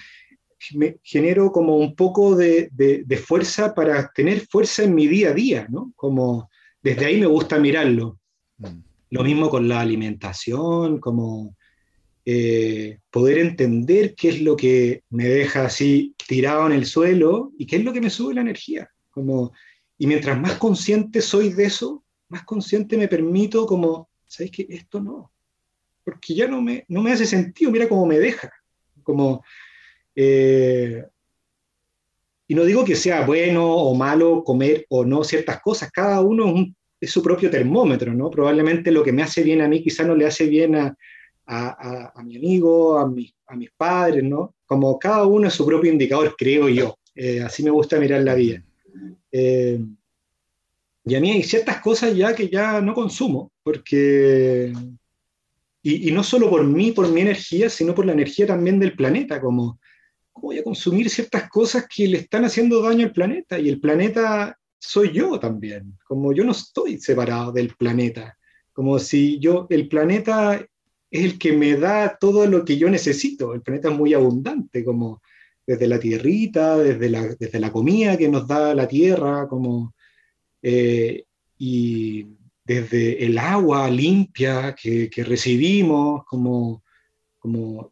[0.73, 5.29] me genero como un poco de, de, de, fuerza para tener fuerza en mi día
[5.29, 5.93] a día, ¿no?
[5.95, 6.49] Como
[6.81, 8.19] desde ahí me gusta mirarlo.
[8.57, 8.79] Mm.
[9.11, 11.55] Lo mismo con la alimentación, como
[12.25, 17.65] eh, poder entender qué es lo que me deja así tirado en el suelo y
[17.65, 18.89] qué es lo que me sube la energía.
[19.09, 19.51] Como,
[19.97, 24.67] y mientras más consciente soy de eso, más consciente me permito como, ¿sabes qué?
[24.69, 25.31] Esto no.
[26.03, 28.51] Porque ya no me, no me hace sentido, mira cómo me deja.
[29.01, 29.43] Como,
[30.21, 31.05] eh,
[32.45, 36.53] y no digo que sea bueno o malo comer o no ciertas cosas, cada uno
[36.57, 36.67] es,
[36.99, 38.29] es su propio termómetro, ¿no?
[38.29, 40.97] Probablemente lo que me hace bien a mí quizá no le hace bien a,
[41.45, 44.55] a, mi amigo, a, a mis padres, ¿no?
[44.65, 46.97] Como cada uno es su propio indicador, creo yo.
[47.15, 48.61] Eh, así me gusta mirar la vida.
[49.31, 49.79] Eh,
[51.05, 54.73] y a mí hay ciertas cosas ya que ya no consumo, porque...
[55.81, 59.39] Y, no solo por mí, por mi energía, sino por la energía también del planeta,
[59.39, 59.79] como
[60.39, 64.57] voy a consumir ciertas cosas que le están haciendo daño al planeta, y el planeta
[64.79, 68.37] soy yo también, como yo no estoy separado del planeta,
[68.73, 70.65] como si yo, el planeta
[71.11, 73.53] es el que me da todo lo que yo necesito.
[73.53, 75.21] El planeta es muy abundante, como
[75.65, 79.93] desde la tierrita, desde la, desde la comida que nos da la tierra, como,
[80.61, 81.25] eh,
[81.57, 82.25] y
[82.63, 86.83] desde el agua limpia que, que recibimos, como,
[87.37, 87.91] como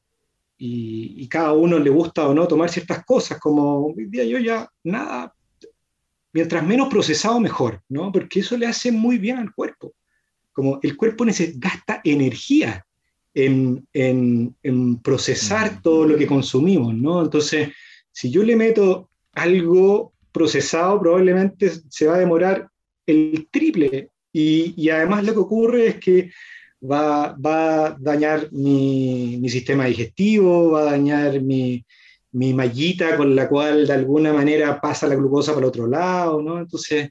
[0.57, 4.39] y, y, cada uno le gusta o no tomar ciertas cosas, como hoy día yo
[4.39, 5.33] ya nada,
[6.33, 8.11] mientras menos procesado mejor, ¿no?
[8.11, 9.93] Porque eso le hace muy bien al cuerpo.
[10.51, 12.85] Como el cuerpo gasta energía
[13.33, 14.55] en,
[15.03, 15.81] procesar mm.
[15.81, 17.21] todo lo que consumimos, ¿no?
[17.21, 17.69] Entonces,
[18.11, 22.69] si yo le meto algo procesado, probablemente se va a demorar
[23.05, 24.09] el triple.
[24.33, 26.31] Y, además lo que ocurre es que
[26.81, 31.83] va, a dañar mi, sistema digestivo, va a dañar mi,
[32.31, 36.59] mallita con la cual de alguna manera pasa la glucosa para el otro lado, ¿no?
[36.59, 37.09] Entonces,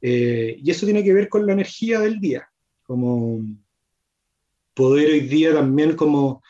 [0.00, 2.48] eh, y eso tiene que ver con la energía del día,
[2.82, 3.40] como
[4.74, 6.42] poder hoy día también como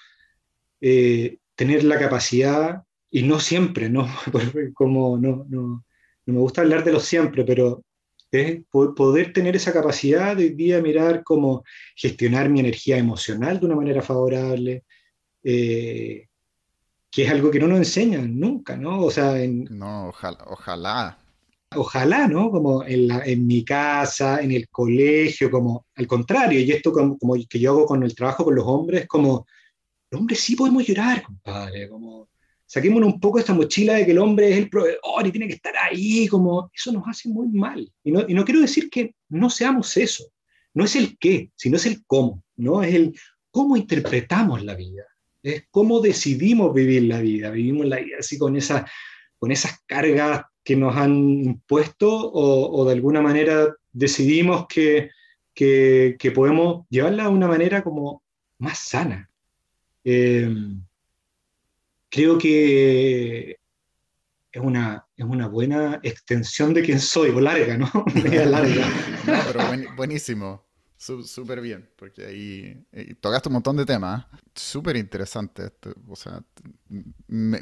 [0.81, 4.09] eh, tener la capacidad, y no siempre, ¿no?
[4.75, 5.85] como no, no,
[6.27, 7.85] no, me gusta hablar de lo siempre, pero
[8.33, 11.65] es poder tener esa capacidad de hoy día mirar cómo
[11.95, 14.85] gestionar mi energía emocional de una manera favorable,
[15.45, 16.29] eh,
[17.11, 19.03] que es algo que no nos enseñan nunca, ¿no?
[19.03, 21.19] O sea, no, ojalá, ojalá,
[21.75, 22.51] ojalá, ¿no?
[22.51, 27.19] Como en, la, en, mi casa, en el colegio, como al contrario, y esto como,
[27.19, 29.47] como, que yo hago con el trabajo con los hombres, como,
[30.11, 32.29] los hombres sí podemos llorar, compadre, como,
[32.73, 35.57] saquémonos un poco esta mochila de que el hombre es el proveedor y tiene que
[35.57, 37.87] estar ahí, como, eso nos hace muy mal.
[38.03, 40.25] Y no, y no quiero decir que no seamos eso,
[40.73, 42.83] no es el qué, sino es el cómo, ¿no?
[42.83, 43.15] Es el
[43.51, 45.05] cómo interpretamos la vida,
[45.43, 48.91] es cómo decidimos vivir la vida, vivimos la vida así con, esa,
[49.39, 51.13] con esas cargas que nos han
[51.45, 55.11] impuesto o, de alguna manera decidimos que,
[55.55, 58.23] que, podemos llevarla de una manera como
[58.57, 59.29] más sana.
[60.05, 60.49] Eh,
[62.13, 63.59] creo que
[64.53, 67.91] es una, es una buena extensión de quién soy, o larga, ¿no?
[68.47, 68.87] larga.
[69.27, 70.63] no, pero buenísimo.
[70.99, 74.25] Súper bien, porque ahí eh, tocaste un montón de temas.
[74.55, 75.73] Súper interesante.
[76.07, 76.45] O sea,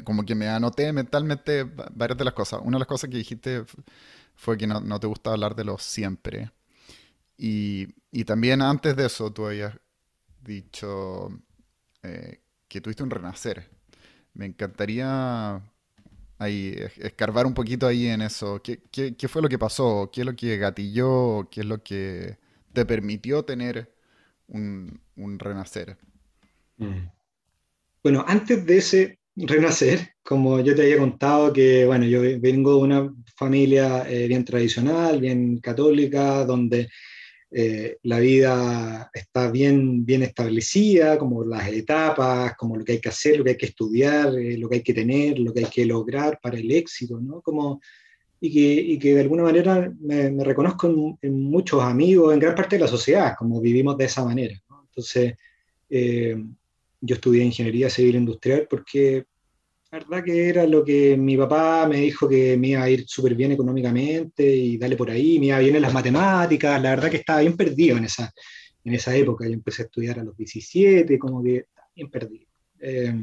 [0.03, 2.59] como que me anoté mentalmente varias de las cosas.
[2.63, 3.63] Una de las cosas que dijiste
[4.35, 6.51] fue que no, te gusta hablar de lo siempre.
[7.35, 7.87] Y,
[8.25, 9.73] también antes de eso tú habías
[10.43, 11.29] dicho
[12.03, 13.80] eh, que tuviste un renacer.
[14.33, 15.61] Me encantaría
[16.37, 18.61] ahí escarbar un poquito ahí en eso.
[18.63, 20.09] ¿Qué, qué, qué fue lo que pasó?
[20.11, 21.47] ¿Qué es lo que gatilló?
[21.51, 22.37] ¿Qué es lo que
[22.73, 23.93] te permitió tener
[24.47, 24.99] un,
[25.37, 25.97] renacer?
[26.77, 27.07] Mm.
[28.03, 32.81] Bueno, antes de ese renacer, como yo te había contado, que bueno, yo vengo de
[32.81, 36.89] una familia eh, bien tradicional, bien católica, donde
[37.53, 43.09] eh, la vida está bien, bien establecida, como las etapas, como lo que hay que
[43.09, 45.69] hacer, lo que hay que estudiar, eh, lo que hay que tener, lo que hay
[45.69, 47.41] que lograr para el éxito, ¿no?
[47.41, 47.81] Como
[48.39, 52.77] y que, y que de alguna manera me, reconozco en, muchos amigos, en gran parte
[52.77, 54.55] de la sociedad, como vivimos de esa manera.
[54.87, 55.35] Entonces,
[55.89, 56.41] eh,
[57.01, 59.25] yo estudié ingeniería civil industrial porque
[59.91, 63.05] la verdad que era lo que mi papá me dijo que me iba a ir
[63.07, 67.11] súper bien económicamente y dale por ahí, me iba bien en las matemáticas, la verdad
[67.11, 68.31] que estaba bien perdido en esa,
[68.85, 72.47] en esa época, yo empecé a estudiar a los 17, como que bien perdido.
[72.79, 73.13] Eh,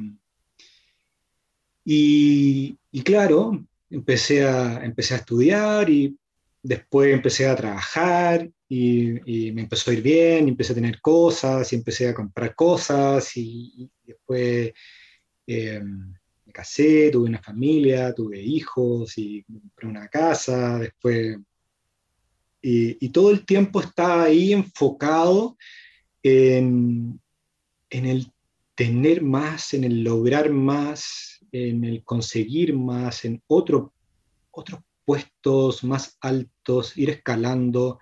[1.87, 6.19] y, y, claro, empecé a, empecé a estudiar y
[6.63, 11.73] después empecé a trabajar y, me empezó a ir bien, y empecé a tener cosas
[11.73, 14.73] y empecé a comprar cosas y, después
[15.47, 15.83] eh,
[16.49, 21.39] me casé, tuve una familia, tuve hijos y compré una casa, después...
[22.61, 25.57] Y, todo el tiempo estaba ahí enfocado
[26.23, 27.21] en,
[27.89, 28.33] en el
[28.75, 33.93] tener más, en el lograr más, en el conseguir más, en otro,
[34.51, 38.01] otros puestos más altos, ir escalando.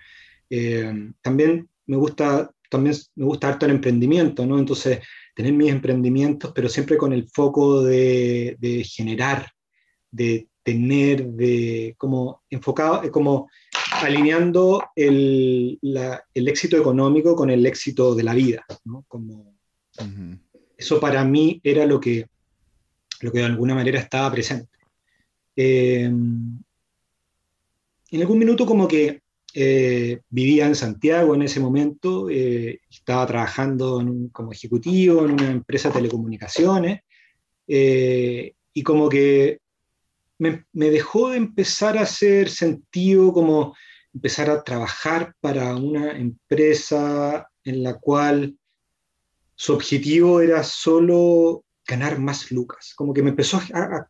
[0.48, 4.58] Eh, también me gusta, también me gusta harto el emprendimiento, ¿no?
[4.58, 5.00] Entonces,
[5.36, 9.52] tener mis emprendimientos, pero siempre con el foco de, de generar,
[10.10, 13.50] de tener, de como enfocado, eh, como
[14.00, 15.78] alineando el,
[16.32, 19.04] el, éxito económico con el éxito de la vida, ¿no?
[19.08, 19.54] Como,
[20.78, 22.26] eso para mí era lo que,
[23.20, 24.78] lo que de alguna manera estaba presente.
[25.54, 26.64] Eh, en
[28.20, 29.20] algún minuto como que
[29.58, 35.88] eh, vivía en Santiago en ese momento, eh, estaba trabajando como ejecutivo en una empresa
[35.88, 37.00] de telecomunicaciones
[37.66, 39.60] y como que
[40.38, 43.74] me, dejó de empezar a hacer sentido como
[44.12, 48.58] empezar a trabajar para una empresa en la cual
[49.54, 52.92] su objetivo era solo ganar más lucas.
[52.94, 54.06] Como que me empezó a,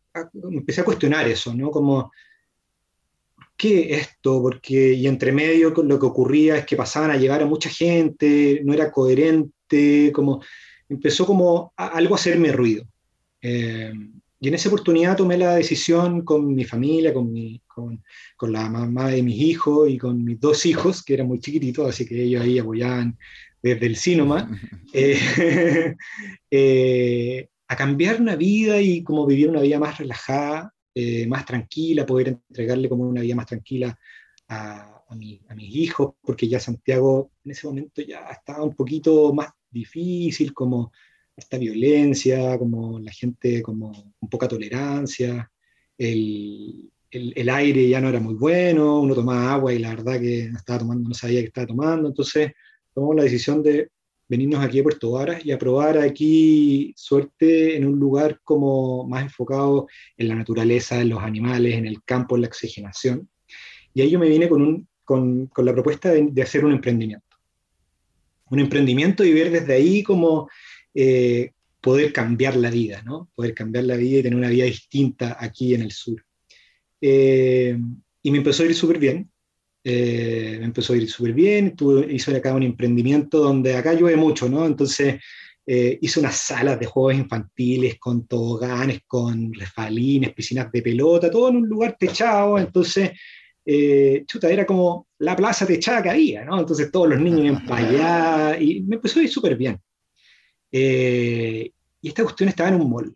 [0.51, 1.71] empecé a cuestionar eso, ¿no?
[1.71, 2.11] Como,
[3.57, 4.41] ¿qué esto?
[4.41, 8.61] Porque, y entre medio lo que ocurría es que pasaban a llevar a mucha gente,
[8.63, 10.41] no era coherente, como,
[10.87, 12.85] empezó como algo a hacerme ruido.
[13.41, 13.91] Eh,
[14.39, 18.03] y en esa oportunidad tomé la decisión con mi familia, con, mi, con,
[18.35, 21.89] con, la mamá de mis hijos y con mis dos hijos, que eran muy chiquititos,
[21.89, 23.17] así que ellos ahí apoyaban
[23.61, 24.49] desde el Sinoma,
[24.93, 25.95] eh,
[26.51, 32.07] eh, a cambiar una vida y como vivir una vida más relajada, eh, más tranquila,
[32.07, 33.95] poder entregarle como una vida más tranquila
[34.47, 35.39] a, a, mis
[35.75, 40.91] hijos, porque ya Santiago en ese momento ya estaba un poquito más difícil, como
[41.35, 45.51] esta violencia, como la gente como con poca tolerancia,
[45.99, 50.19] el, el, el, aire ya no era muy bueno, uno tomaba agua y la verdad
[50.19, 52.53] que estaba tomando, no sabía que estaba tomando, entonces
[52.91, 53.91] tomamos la decisión de
[54.27, 59.23] venirnos aquí a Puerto Varas y a probar aquí suerte en un lugar como más
[59.23, 59.87] enfocado
[60.17, 63.29] en la naturaleza, en los animales, en el campo, en la oxigenación.
[63.93, 66.73] Y ahí yo me vine con, un, con, con la propuesta de, de, hacer un
[66.73, 67.25] emprendimiento.
[68.49, 70.49] Un emprendimiento y ver desde ahí como
[70.93, 73.29] eh, poder cambiar la vida, ¿no?
[73.35, 76.23] Poder cambiar la vida y tener una vida distinta aquí en el sur.
[76.99, 77.77] Eh,
[78.21, 79.31] y me empezó a ir súper bien.
[79.89, 84.17] Eh, me empezó a ir súper bien, tuve, hice acá un emprendimiento donde acá llueve
[84.17, 84.65] mucho, ¿no?
[84.65, 85.23] Entonces
[85.65, 91.47] eh, hice unas salas de juegos infantiles con toboganes, con refalines, piscinas de pelota, todo
[91.47, 93.11] en un lugar techado, entonces,
[93.65, 96.59] eh, chuta, era como la plaza techada que había, ¿no?
[96.59, 99.79] Entonces todos los niños iban para allá y me empezó a ir súper bien.
[100.69, 101.71] y
[102.09, 103.15] esta cuestión estaba en un mall.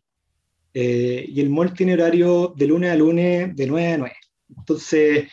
[0.74, 4.16] y el mall tiene horario de lunes a lunes de 9 a 9.
[4.58, 5.28] Entonces,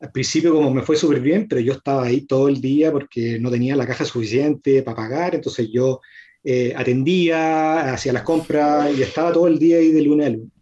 [0.00, 3.38] al principio como me fue súper bien, pero yo estaba ahí todo el día porque
[3.38, 6.00] no tenía la caja suficiente para pagar, entonces yo
[6.42, 10.52] eh, atendía, hacía las compras y estaba todo el día ahí de lunes a lunes.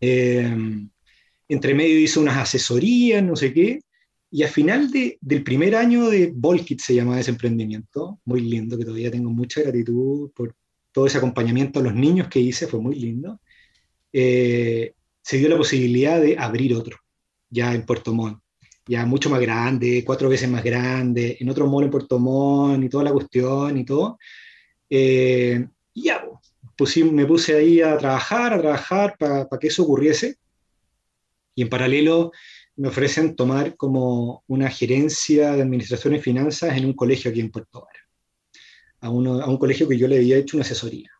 [0.00, 0.56] Eh,
[1.48, 3.80] entre medio hice unas asesorías, no sé qué,
[4.30, 8.76] y al final de, del primer año de Volkit se llamaba ese emprendimiento, muy lindo,
[8.76, 10.54] que todavía tengo mucha gratitud por
[10.90, 13.40] todo ese acompañamiento a los niños que hice, fue muy lindo,
[14.12, 16.98] eh, se dio la posibilidad de abrir otro
[17.50, 18.40] ya en Puerto Montt,
[18.86, 22.88] ya mucho más grande, cuatro veces más grande, en otro mall en Puerto Montt y
[22.88, 24.18] toda la cuestión y todo.
[24.88, 26.24] Eh, y ya,
[26.76, 30.36] pues, me puse ahí a trabajar, a trabajar para que eso ocurriese.
[31.54, 32.32] Y en paralelo
[32.76, 37.50] me ofrecen tomar como una gerencia de administración y finanzas en un colegio aquí en
[37.50, 38.08] Puerto Vara,
[39.00, 41.10] a, a un colegio que yo le había hecho una asesoría.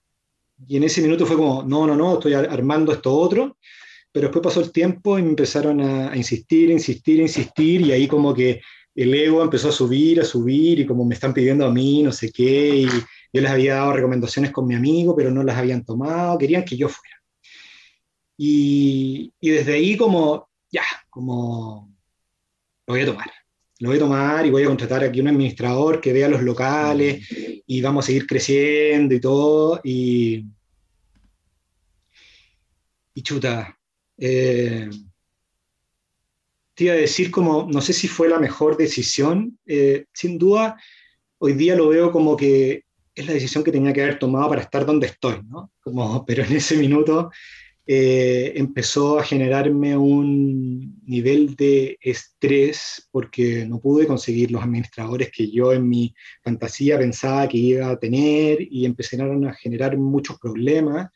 [0.67, 3.59] Y en ese minuto fue como, no, no, no, estoy armando esto otro,
[4.13, 8.35] pero después pasó el tiempo y me empezaron a, insistir, insistir, insistir, y ahí como
[8.35, 8.61] que
[8.95, 12.13] el ego empezó a subir, a subir, y como me están pidiendo a mí, no
[12.13, 15.85] sé qué, y yo les había dado recomendaciones con mi amigo, pero no las habían
[15.85, 17.17] tomado, querían que yo fuera.
[18.37, 21.93] Y, y desde ahí como, ya, como,
[22.87, 23.31] lo voy a tomar.
[23.81, 27.25] Lo voy a tomar y voy a contratar aquí un administrador que vea los locales
[27.67, 29.81] y vamos a seguir creciendo y todo.
[29.85, 30.47] Y,
[33.15, 33.78] y chuta,
[34.19, 34.91] eh,
[36.75, 40.77] te iba a decir como, no sé si fue la mejor decisión, eh, sin duda,
[41.39, 44.63] hoy día lo veo como que es la decisión que tenía que haber tomado para
[44.63, 45.73] estar donde estoy, ¿no?
[45.81, 47.31] Como, pero en ese minuto
[47.85, 55.51] eh, empezó a generarme un nivel de estrés porque no pude conseguir los administradores que
[55.51, 56.15] yo en mi
[56.45, 61.09] fantasía pensaba que iba a tener y empezaron a generar muchos problemas.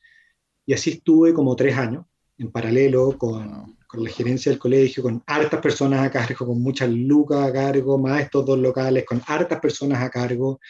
[0.67, 2.05] Y así estuve como tres años
[2.43, 6.91] en paralelo con, con, la gerencia del colegio, con hartas personas a cargo, con muchas
[6.91, 10.61] lucas a cargo, más estos dos locales, con hartas personas a cargo,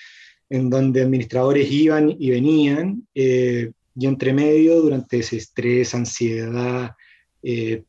[0.50, 6.92] en donde administradores iban y venían, eh, y entre medio, durante ese estrés, ansiedad,
[7.42, 7.82] eh,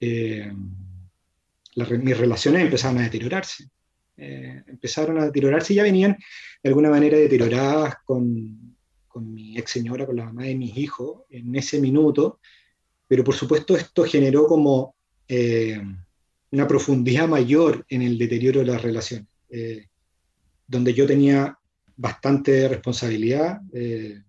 [0.00, 0.52] eh,
[1.74, 3.64] mis relaciones empezaron a deteriorarse.
[4.16, 6.18] empezaron a deteriorarse y ya venían
[6.62, 8.76] de alguna manera deterioradas con,
[9.08, 12.38] con mi ex señora, con la mamá de mis hijos, en ese minuto,
[13.10, 14.94] pero por supuesto esto generó como
[16.52, 19.26] una profundidad mayor en el deterioro de las relaciones,
[20.68, 21.58] donde yo tenía
[22.00, 23.60] bastante responsabilidad.
[23.74, 24.22] Eh,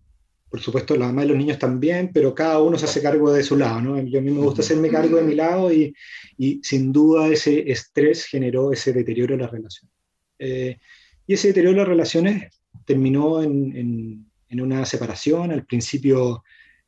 [0.49, 3.43] por supuesto, la mamá y los niños también, pero cada uno se hace cargo de
[3.43, 4.01] su lado, ¿no?
[4.01, 5.95] Yo a mí me gusta hacerme cargo de mi lado y,
[6.37, 9.95] y sin duda ese estrés generó ese deterioro de las relaciones.
[10.39, 10.77] Eh,
[11.25, 16.43] y ese deterioro de las relaciones terminó en, en, una separación, al principio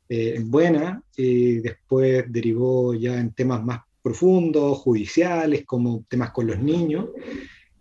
[0.08, 6.58] eh, buena, y después derivó ya en temas más profundos, judiciales, como temas con los
[6.58, 7.06] niños.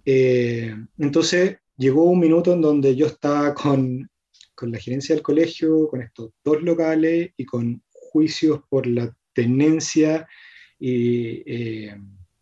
[0.05, 4.09] entonces, llegó un minuto en donde yo estaba con,
[4.55, 10.27] con la gerencia del colegio, con estos dos locales y con juicios por la tenencia
[10.79, 11.97] y, eh,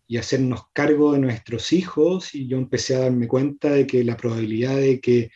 [0.08, 4.18] y, hacernos cargo de nuestros hijos y yo empecé a darme cuenta de que la
[4.18, 5.32] probabilidad de que,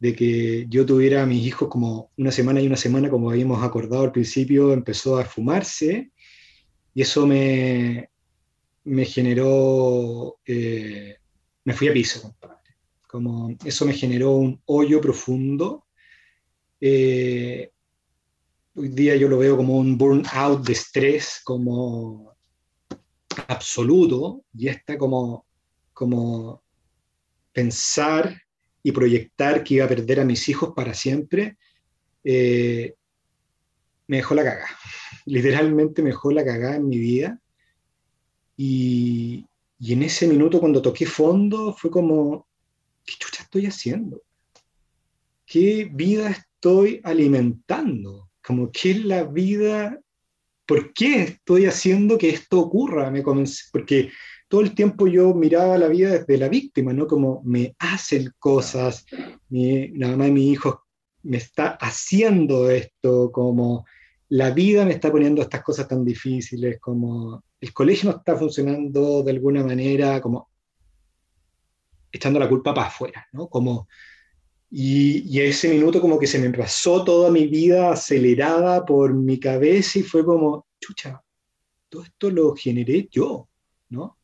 [0.00, 3.62] de que yo tuviera a mis hijos como una semana y una semana, como habíamos
[3.62, 6.10] acordado al principio, empezó a fumarse
[6.94, 8.10] y eso me,
[8.84, 11.16] me generó, eh,
[11.64, 12.60] me fui a piso, compadre
[13.10, 15.86] como eso me generó un hoyo profundo.
[16.80, 17.72] Eh,
[18.76, 22.36] hoy día yo lo veo como un burnout de estrés, como
[23.48, 25.44] absoluto, y está como,
[25.92, 26.62] como
[27.52, 28.40] pensar
[28.82, 31.56] y proyectar que iba a perder a mis hijos para siempre,
[32.24, 32.94] eh,
[34.06, 34.68] me dejó la cagada.
[35.26, 37.38] Literalmente me dejó la cagada en mi vida.
[38.56, 39.46] Y,
[39.78, 42.46] y en ese minuto cuando toqué fondo fue como,
[43.04, 44.22] ¿qué chucha estoy haciendo?
[45.46, 48.30] ¿Qué vida estoy alimentando?
[48.42, 49.98] Como, ¿qué es la vida?
[50.66, 53.10] ¿Por qué estoy haciendo que esto ocurra?
[53.10, 53.22] Me
[53.72, 54.10] porque
[54.50, 57.06] todo el tiempo yo miraba la vida desde la víctima, ¿no?
[57.06, 59.06] Como me hacen cosas,
[59.48, 60.86] mi, la mamá de mi hijo
[61.22, 63.86] me está haciendo esto, como
[64.30, 69.22] la vida me está poniendo estas cosas tan difíciles, como el colegio no está funcionando
[69.22, 70.50] de alguna manera, como
[72.10, 73.48] echando la culpa para afuera, ¿no?
[73.48, 73.86] Como,
[74.68, 79.38] y, y, ese minuto como que se me pasó toda mi vida acelerada por mi
[79.38, 81.22] cabeza y fue como, chucha,
[81.88, 83.48] todo esto lo generé yo,
[83.90, 84.16] ¿no?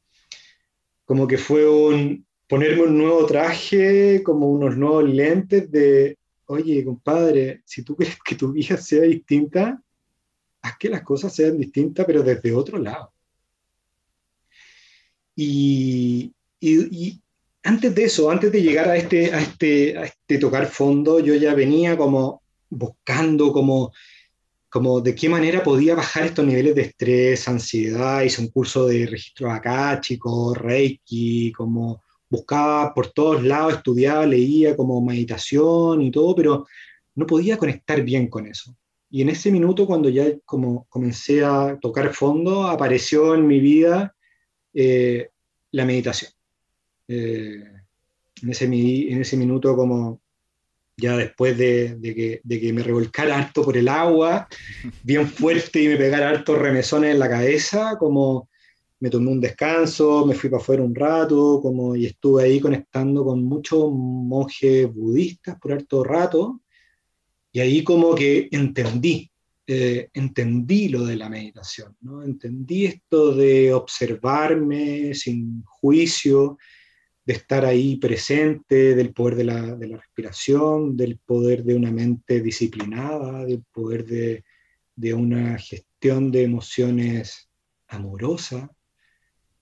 [1.07, 7.63] Como que fue un ponerme un nuevo traje, como unos nuevos lentes de, oye, compadre,
[7.65, 9.83] si tú quieres que tu vida sea distinta,
[10.63, 13.13] haz que las cosas sean distintas, pero desde otro lado.
[15.35, 17.21] Y, y,
[17.63, 21.35] antes de eso, antes de llegar a este, a este, a este tocar fondo, yo
[21.35, 23.93] ya venía como buscando como,
[24.69, 29.07] como de qué manera podía bajar estos niveles de estrés, ansiedad, hice un curso de
[29.07, 29.49] registro
[30.01, 36.67] chico, reiki, como buscaba por todos lados, estudiaba, leía como meditación y todo, pero
[37.15, 38.77] no podía conectar bien con eso.
[39.09, 44.15] Y en ese minuto, cuando ya como comencé a tocar fondo, apareció en mi vida
[44.75, 45.31] eh,
[45.71, 46.33] la meditación.
[47.09, 47.63] Eh,
[48.43, 50.21] en, ese, en ese minuto como
[50.97, 54.49] ya después de, que, de, que, me revolcara harto por el agua,
[55.03, 58.49] bien fuerte y me pegara harto remesones en la cabeza, como
[59.01, 63.25] me tomé un descanso, me fui para afuera un rato, como, y estuve ahí conectando
[63.25, 66.63] con muchos monjes budistas por harto rato,
[67.53, 69.31] y ahí como que entendí,
[69.67, 72.23] eh, entendí lo de la meditación, ¿no?
[72.23, 76.57] entendí esto de observarme sin juicio,
[77.27, 81.91] de estar ahí presente, del poder de la, de la, respiración, del poder de una
[81.91, 84.45] mente disciplinada, del poder de,
[84.95, 87.51] de una gestión de emociones
[87.89, 88.71] amorosa.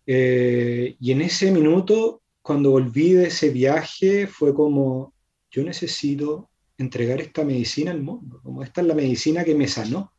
[0.07, 5.15] Eh, y en ese minuto, cuando volví de ese viaje, fue como,
[5.51, 10.13] yo necesito entregar esta medicina al mundo, como esta es la medicina que me sanó.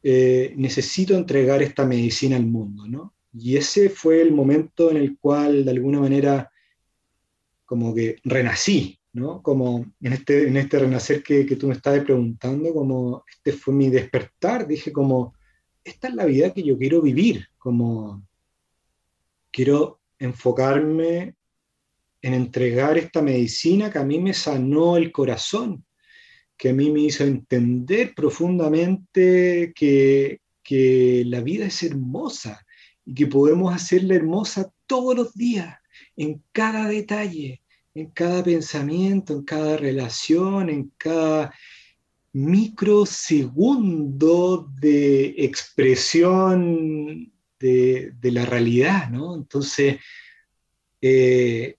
[0.00, 3.14] Eh, necesito entregar esta medicina al mundo, ¿no?
[3.32, 6.51] Y ese fue el momento en el cual, de alguna manera,
[7.72, 9.40] como que renací, ¿no?
[9.40, 13.72] Como en este, en este renacer que, que tú me estabas preguntando, como este fue
[13.72, 15.32] mi despertar, dije como,
[15.82, 18.28] esta es la vida que yo quiero vivir, como
[19.50, 21.34] quiero enfocarme
[22.20, 25.82] en entregar esta medicina que a mí me sanó el corazón,
[26.58, 32.66] que a mí me hizo entender profundamente que, que la vida es hermosa
[33.02, 35.78] y que podemos hacerla hermosa todos los días,
[36.16, 37.61] en cada detalle,
[37.94, 41.54] en cada pensamiento, en cada relación, en cada
[42.32, 49.34] microsegundo de expresión de, la realidad, ¿no?
[49.36, 49.98] Entonces,
[51.00, 51.76] eh,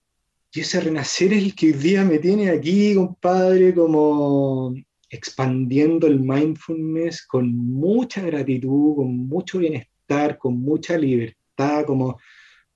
[0.54, 4.76] y ese renacer es el que hoy día me tiene aquí, compadre, como
[5.10, 12.20] expandiendo el mindfulness con mucha gratitud, con mucho bienestar, con mucha libertad, como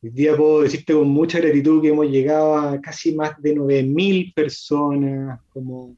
[0.02, 4.34] hoy día puedo decirte con mucha gratitud que hemos llegado a casi más de 9.000
[4.34, 5.96] personas, como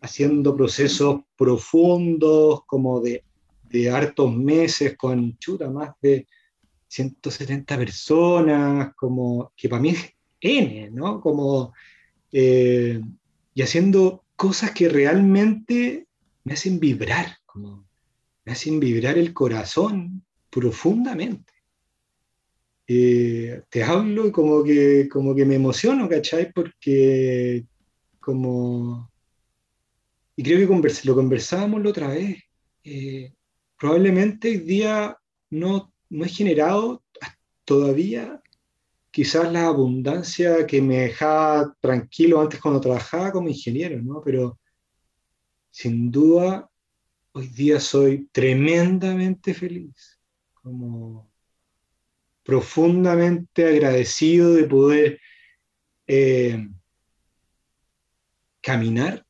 [0.00, 3.24] haciendo procesos profundos, como de,
[3.70, 6.26] de hartos meses, con chuta, más de
[6.88, 11.20] 170 personas, como que para mí es N, ¿no?
[11.20, 11.72] Como,
[12.30, 13.00] eh,
[13.54, 16.06] y haciendo cosas que realmente
[16.44, 17.84] me hacen vibrar, como
[18.44, 21.53] me hacen vibrar el corazón profundamente.
[22.86, 26.52] Eh, te hablo y como que, como que me emociono, ¿cachai?
[26.52, 27.64] Porque
[28.20, 29.10] como
[30.36, 32.42] y creo que lo conversábamos la otra vez.
[32.82, 33.32] Eh,
[33.78, 35.16] probablemente hoy día
[35.50, 37.02] no, no he generado
[37.64, 38.42] todavía
[39.10, 44.20] quizás la abundancia que me dejaba tranquilo antes cuando trabajaba como ingeniero, ¿no?
[44.24, 44.58] Pero
[45.70, 46.68] sin duda
[47.32, 50.18] hoy día soy tremendamente feliz,
[50.52, 51.30] como
[52.44, 55.20] profundamente agradecido de poder
[56.06, 56.68] eh,
[58.60, 59.26] caminar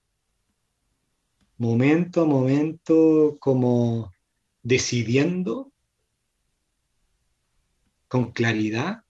[1.57, 4.13] momento a momento como
[4.63, 5.73] decidiendo
[8.09, 9.03] con claridad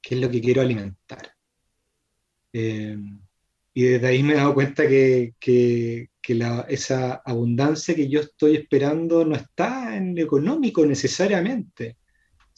[0.00, 1.34] qué es lo que quiero alimentar.
[2.52, 2.96] Eh,
[3.74, 5.34] y desde ahí me he dado cuenta que,
[6.68, 11.96] esa abundancia que yo estoy esperando no está en lo económico necesariamente,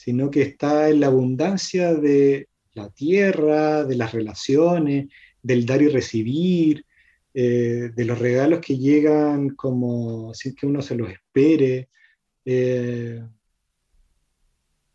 [0.01, 5.09] sino que está en la abundancia de la tierra, de las relaciones,
[5.42, 6.86] del dar y recibir,
[7.34, 11.90] eh, de los regalos que llegan como sin que uno se los espere.
[12.46, 13.22] Eh,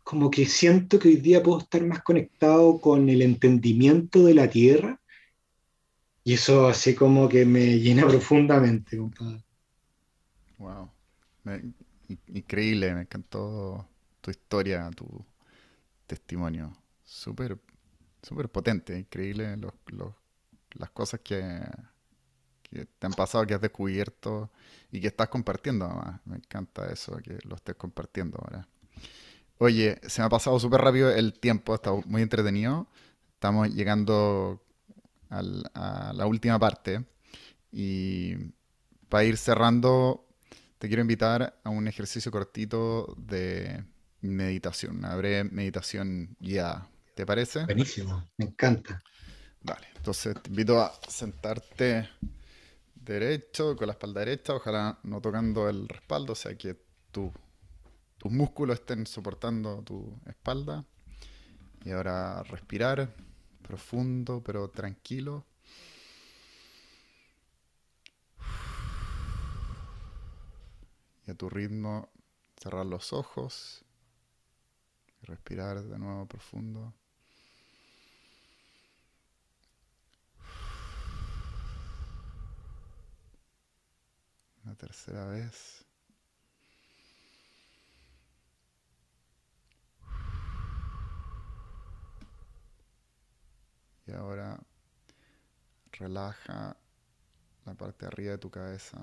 [0.02, 4.50] como que siento que hoy día puedo estar más conectado con el entendimiento de la
[4.50, 5.00] tierra
[6.24, 9.44] y eso así como que me llena profundamente, compadre.
[10.58, 10.90] Wow.
[12.26, 13.88] increíble, me encantó
[14.26, 15.06] tu historia, tu
[16.04, 16.76] testimonio.
[17.04, 17.56] Súper,
[18.20, 19.56] súper potente, increíble
[20.74, 21.64] las cosas que,
[22.68, 24.50] te han pasado, que has descubierto
[24.90, 26.20] y que estás compartiendo además.
[26.24, 28.66] Me encanta eso, que lo estés compartiendo ahora.
[29.58, 32.88] Oye, se me ha pasado súper rápido el tiempo, estado muy entretenido.
[33.34, 34.60] Estamos llegando
[35.30, 37.04] a la última parte
[37.70, 38.34] y
[39.08, 40.26] para ir cerrando,
[40.78, 43.84] te quiero invitar a un ejercicio cortito de
[44.26, 46.88] meditación, una breve meditación guiada.
[47.14, 47.64] ¿Te parece?
[47.64, 49.02] Buenísimo, me encanta.
[49.62, 52.08] Vale, entonces te invito a sentarte
[52.94, 56.76] derecho, con la espalda derecha, ojalá no tocando el respaldo, o sea que
[57.10, 57.32] tus
[58.24, 60.84] músculos estén soportando tu espalda.
[61.84, 63.14] Y ahora respirar
[63.62, 65.46] profundo pero tranquilo.
[71.26, 72.10] Y a tu ritmo
[72.60, 73.85] cerrar los ojos
[75.26, 76.94] respirar de nuevo profundo.
[84.64, 85.84] Una tercera vez.
[94.06, 94.58] Y ahora
[95.92, 96.76] relaja
[97.64, 98.98] la parte de arriba de tu cabeza.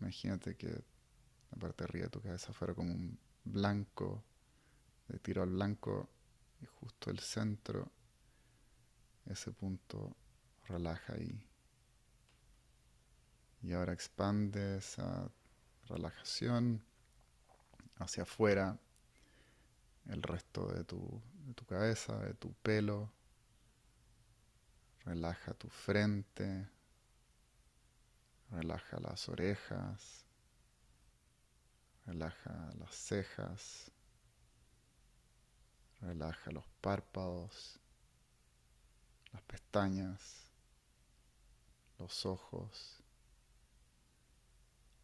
[0.00, 4.22] Imagínate que la parte de arriba de tu cabeza fuera como un blanco,
[5.08, 6.08] de tiro al blanco,
[6.60, 7.90] y justo el centro,
[9.26, 10.16] ese punto,
[10.66, 11.46] relaja ahí.
[13.62, 15.30] Y ahora expande esa
[15.88, 16.84] relajación
[17.96, 18.78] hacia afuera,
[20.06, 23.10] el resto de tu, de tu cabeza, de tu pelo.
[25.04, 26.66] Relaja tu frente,
[28.50, 30.24] relaja las orejas,
[32.06, 33.90] relaja las cejas,
[36.04, 37.80] relaja los párpados,
[39.32, 40.44] las pestañas,
[41.98, 43.00] los ojos.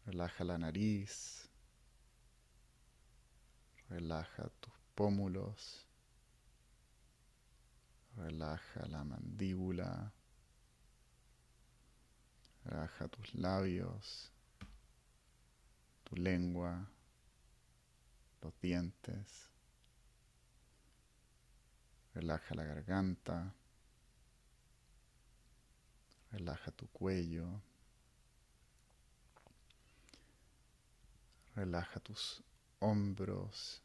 [0.05, 1.49] Relaja la nariz.
[3.89, 5.85] Relaja tus pómulos.
[8.15, 10.13] Relaja la mandíbula.
[12.63, 14.31] Relaja tus labios,
[16.03, 16.87] tu lengua,
[18.41, 19.50] los dientes.
[22.13, 23.53] Relaja la garganta.
[26.31, 27.61] Relaja tu cuello.
[31.55, 32.41] Relaja tus
[32.79, 33.81] hombros,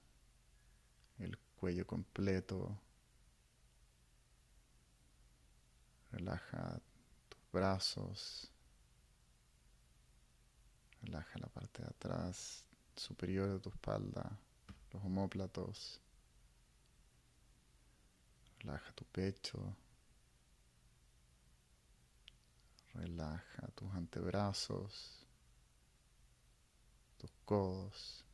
[1.18, 2.78] el cuello completo.
[6.12, 6.80] Relaja
[7.28, 8.50] tus brazos.
[11.02, 12.64] Relaja la parte de atrás,
[12.96, 14.38] superior de tu espalda,
[14.92, 16.00] los homóplatos.
[18.58, 19.76] Relaja tu pecho.
[22.94, 25.26] Relaja tus antebrazos,
[27.18, 28.24] tus codos.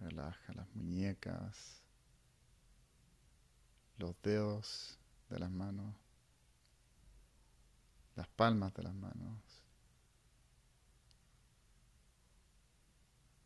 [0.00, 1.82] Relaja las muñecas,
[3.98, 4.98] los dedos
[5.28, 5.94] de las manos,
[8.16, 9.38] las palmas de las manos.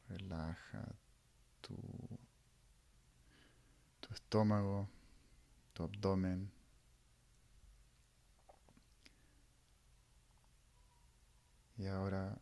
[0.08, 0.86] Relaja
[1.60, 1.76] tu,
[4.00, 4.88] tu estómago,
[5.74, 6.50] tu abdomen.
[11.76, 12.34] Y ahora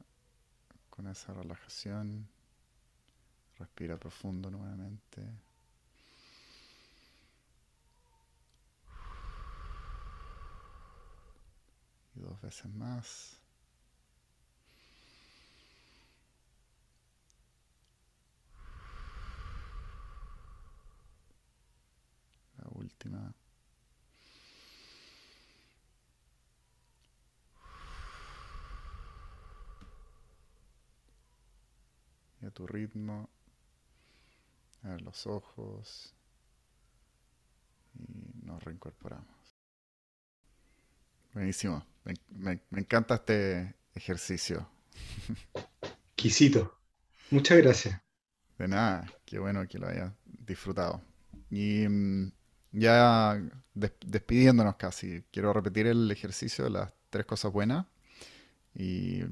[0.90, 2.28] con esa relajación
[3.58, 5.22] Respira profundo nuevamente.
[12.16, 13.41] Y dos veces más.
[22.82, 23.34] Última.
[32.40, 33.28] Y a tu ritmo
[34.82, 36.14] a los ojos
[37.94, 39.26] y nos reincorporamos.
[41.32, 41.86] Buenísimo,
[42.30, 44.68] me, encanta este ejercicio.
[46.16, 46.78] Quisito,
[47.30, 48.02] muchas gracias.
[48.58, 51.00] De nada, qué bueno que lo hayas disfrutado.
[51.50, 51.86] Y
[52.72, 53.40] ya
[53.74, 57.86] despidiéndonos casi, quiero repetir el ejercicio de las tres cosas buenas.
[58.74, 59.22] Y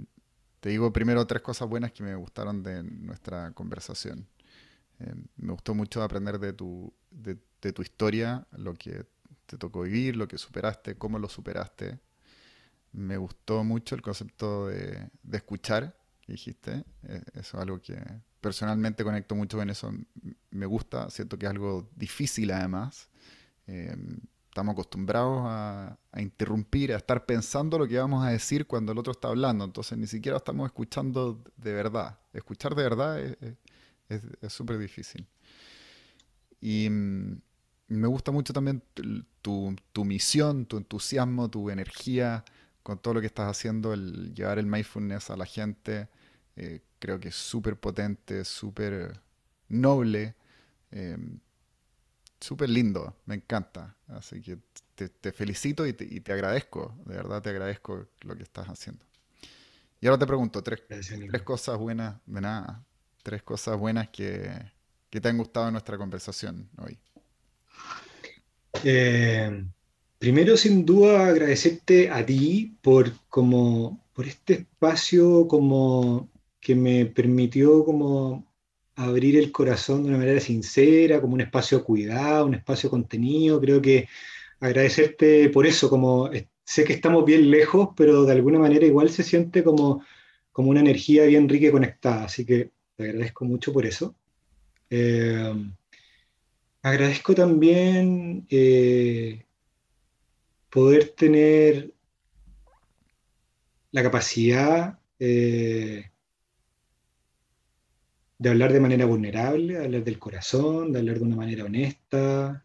[0.61, 4.26] te digo primero tres cosas buenas que me gustaron de nuestra conversación.
[5.01, 7.36] Eh, me gustó mucho aprender de tu, de,
[7.72, 9.07] tu historia, lo que
[9.47, 11.99] te tocó vivir, lo que superaste, cómo lo superaste.
[12.93, 16.84] Me gustó mucho el concepto de, escuchar, que dijiste.
[17.05, 17.97] Eh, eso es algo que
[18.41, 19.93] personalmente conecto mucho con eso.
[20.51, 23.09] Me gusta, siento que es algo difícil además.
[23.66, 23.97] Eh,
[24.49, 29.12] estamos acostumbrados a, interrumpir, a estar pensando lo que vamos a decir cuando el otro
[29.12, 29.64] está hablando.
[29.64, 32.18] Entonces ni siquiera estamos escuchando de verdad.
[32.32, 33.36] Escuchar de verdad es,
[34.09, 35.26] es súper difícil.
[36.61, 37.41] Y mm,
[37.88, 38.82] me gusta mucho también
[39.43, 42.45] tu, tu, misión, tu entusiasmo, tu energía
[42.82, 46.09] con todo lo que estás haciendo, el llevar el mindfulness a la gente.
[46.57, 49.20] Eh, creo que es súper potente, súper
[49.68, 50.34] noble,
[50.90, 51.38] em,
[52.40, 53.96] súper lindo, me encanta.
[54.09, 54.59] Así que
[54.94, 59.05] te, felicito y te, y te, agradezco, de verdad te agradezco lo que estás haciendo.
[60.01, 62.84] Y ahora te pregunto, tres, tres cosas buenas de nada,
[63.22, 64.51] tres cosas buenas que,
[65.11, 66.98] te han gustado en nuestra conversación hoy.
[68.84, 69.64] Eh,
[70.18, 76.30] primero, sin duda, agradecerte a ti por, como, por este espacio como
[76.61, 78.46] que me permitió como
[78.96, 83.61] abrir el corazón de una manera sincera, como un espacio cuidado, un espacio contenido.
[83.61, 84.08] Creo que
[84.61, 86.30] agradecerte por eso, como
[86.64, 90.04] sé que estamos bien lejos, pero de alguna manera igual se siente como,
[90.52, 92.24] como una energía bien rica y conectada.
[92.24, 94.14] Así que te agradezco mucho por eso.
[94.90, 95.54] Eh,
[96.82, 99.44] agradezco también eh,
[100.70, 101.92] poder tener
[103.92, 106.11] la capacidad eh,
[108.41, 112.64] de hablar de manera vulnerable, de hablar del corazón, de hablar de una manera honesta,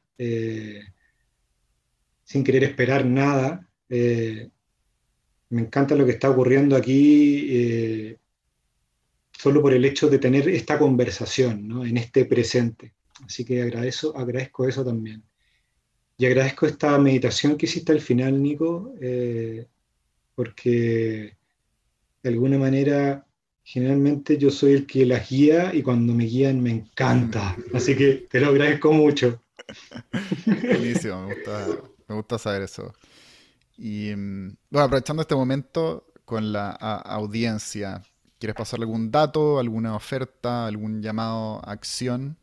[2.24, 3.68] sin querer esperar nada.
[3.90, 8.16] me encanta lo que está ocurriendo aquí
[9.38, 11.86] solo por el hecho de tener esta conversación ¿no?
[11.86, 12.94] en este presente.
[13.26, 15.24] Así que agradezco, agradezco eso también.
[16.18, 19.68] Y agradezco esta meditación que hiciste al final, Nico, eh,
[20.34, 21.36] porque
[22.24, 23.26] de alguna manera
[23.66, 27.57] generalmente yo soy el que las guía y cuando me guían me encanta.
[27.74, 29.41] Así que te lo agradezco mucho.
[30.45, 31.68] Buenísimo, me gusta,
[32.07, 32.93] me gusta saber eso.
[33.78, 38.01] Y mm, bueno, aprovechando este momento con la audiencia,
[38.39, 42.38] ¿Quieres pasar algún dato, alguna oferta, algún llamado a acción?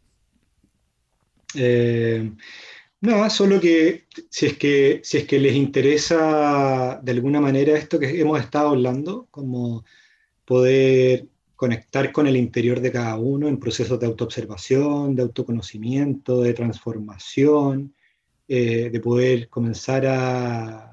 [1.54, 2.32] Eh,
[3.00, 7.98] nada, solo que si es que si es que les interesa de alguna manera esto
[7.98, 9.84] que hemos estado hablando, como
[10.52, 16.52] poder conectar con el interior de cada uno en procesos de autoobservación, de autoconocimiento, de
[16.52, 17.94] transformación,
[18.46, 20.88] eh, de poder comenzar a,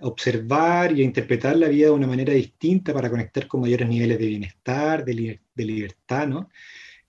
[0.00, 4.18] observar y a interpretar la vida de una manera distinta para conectar con mayores niveles
[4.18, 6.48] de bienestar, de, libertad, ¿no?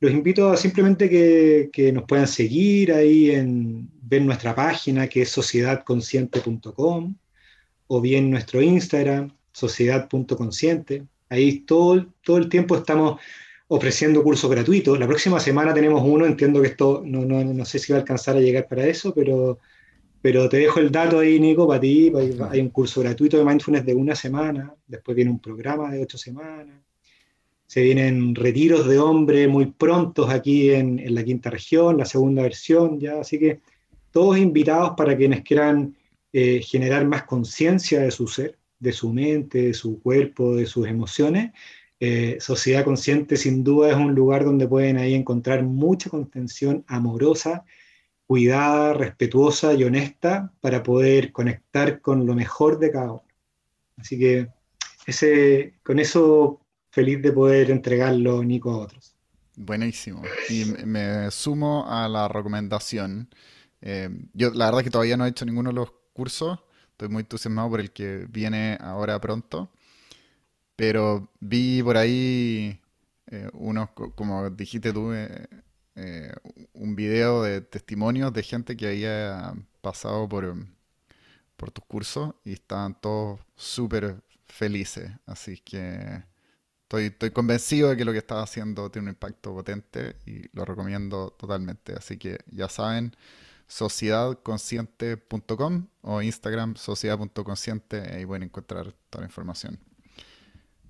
[0.01, 5.21] Los invito a simplemente que, que, nos puedan seguir ahí en ver nuestra página que
[5.21, 7.15] es sociedadconsciente.com
[7.87, 11.05] o bien nuestro Instagram, sociedad.consciente.
[11.29, 13.19] Ahí todo, todo el tiempo estamos
[13.67, 14.99] ofreciendo cursos gratuitos.
[14.99, 18.01] La próxima semana tenemos uno, entiendo que esto no, no, no, sé si va a
[18.01, 19.59] alcanzar a llegar para eso, pero,
[20.21, 22.11] pero te dejo el dato ahí, Nico, para ti.
[22.49, 26.17] Hay un curso gratuito de mindfulness de una semana, después viene un programa de ocho
[26.17, 26.81] semanas.
[27.65, 32.43] Se vienen retiros de hombre muy prontos aquí en, en la quinta región, la segunda
[32.43, 33.59] versión ya, así que
[34.11, 35.95] todos invitados para quienes quieran
[36.33, 40.87] eh, generar más conciencia de su ser, de su mente, de su cuerpo, de sus
[40.87, 41.51] emociones.
[41.99, 47.65] Eh, Sociedad Consciente sin duda es un lugar donde pueden ahí encontrar mucha contención amorosa,
[48.27, 53.23] cuidada, respetuosa y honesta para poder conectar con lo mejor de cada uno.
[53.97, 54.49] Así que
[55.07, 56.61] ese, con eso
[56.91, 59.15] feliz de poder entregarlo, Nico, a otros.
[59.55, 60.21] Buenísimo.
[60.49, 63.29] Y me sumo a la recomendación.
[63.81, 66.66] Eh, yo la verdad que todavía no he hecho ninguno de los curso.
[66.97, 69.69] Estoy muy entusiasmado por el que viene ahora pronto.
[70.75, 72.81] Pero vi por ahí
[73.27, 75.47] eh, unos, como dijiste tú, eh,
[75.93, 76.33] eh,
[76.73, 80.55] un video de testimonios de gente que había pasado por,
[81.55, 85.11] por tus cursos y estaban todos súper felices.
[85.27, 86.23] Así que
[86.81, 90.65] estoy, estoy convencido de que lo que estás haciendo tiene un impacto potente y lo
[90.65, 91.93] recomiendo totalmente.
[91.93, 93.15] Así que ya saben
[93.67, 99.79] sociedadconsciente.com o Instagram sociedad.consciente, ahí pueden encontrar toda la información.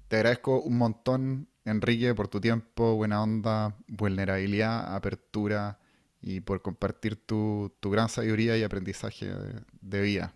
[0.08, 5.80] Te agradezco un montón, Enrique, por tu tiempo, buena onda, vulnerabilidad, apertura
[6.22, 10.34] y por compartir tu, gran sabiduría y aprendizaje de, de vida.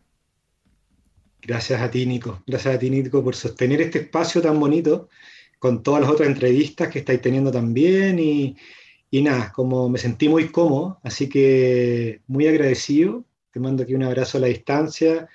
[1.42, 2.44] Gracias a ti, Nico.
[2.46, 5.10] Gracias a ti, Nico, por sostener este espacio tan bonito
[5.58, 8.56] con todas las otras entrevistas que estáis teniendo también y,
[9.14, 13.26] y nada, como me sentí muy cómodo, así que muy agradecido.
[13.52, 15.28] Te mando aquí un abrazo a la distancia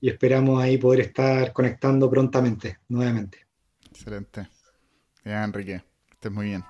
[0.00, 3.44] y esperamos ahí poder estar conectando prontamente, nuevamente.
[3.90, 4.48] Excelente.
[5.24, 5.82] Ya, Enrique,
[6.12, 6.64] estés muy bien.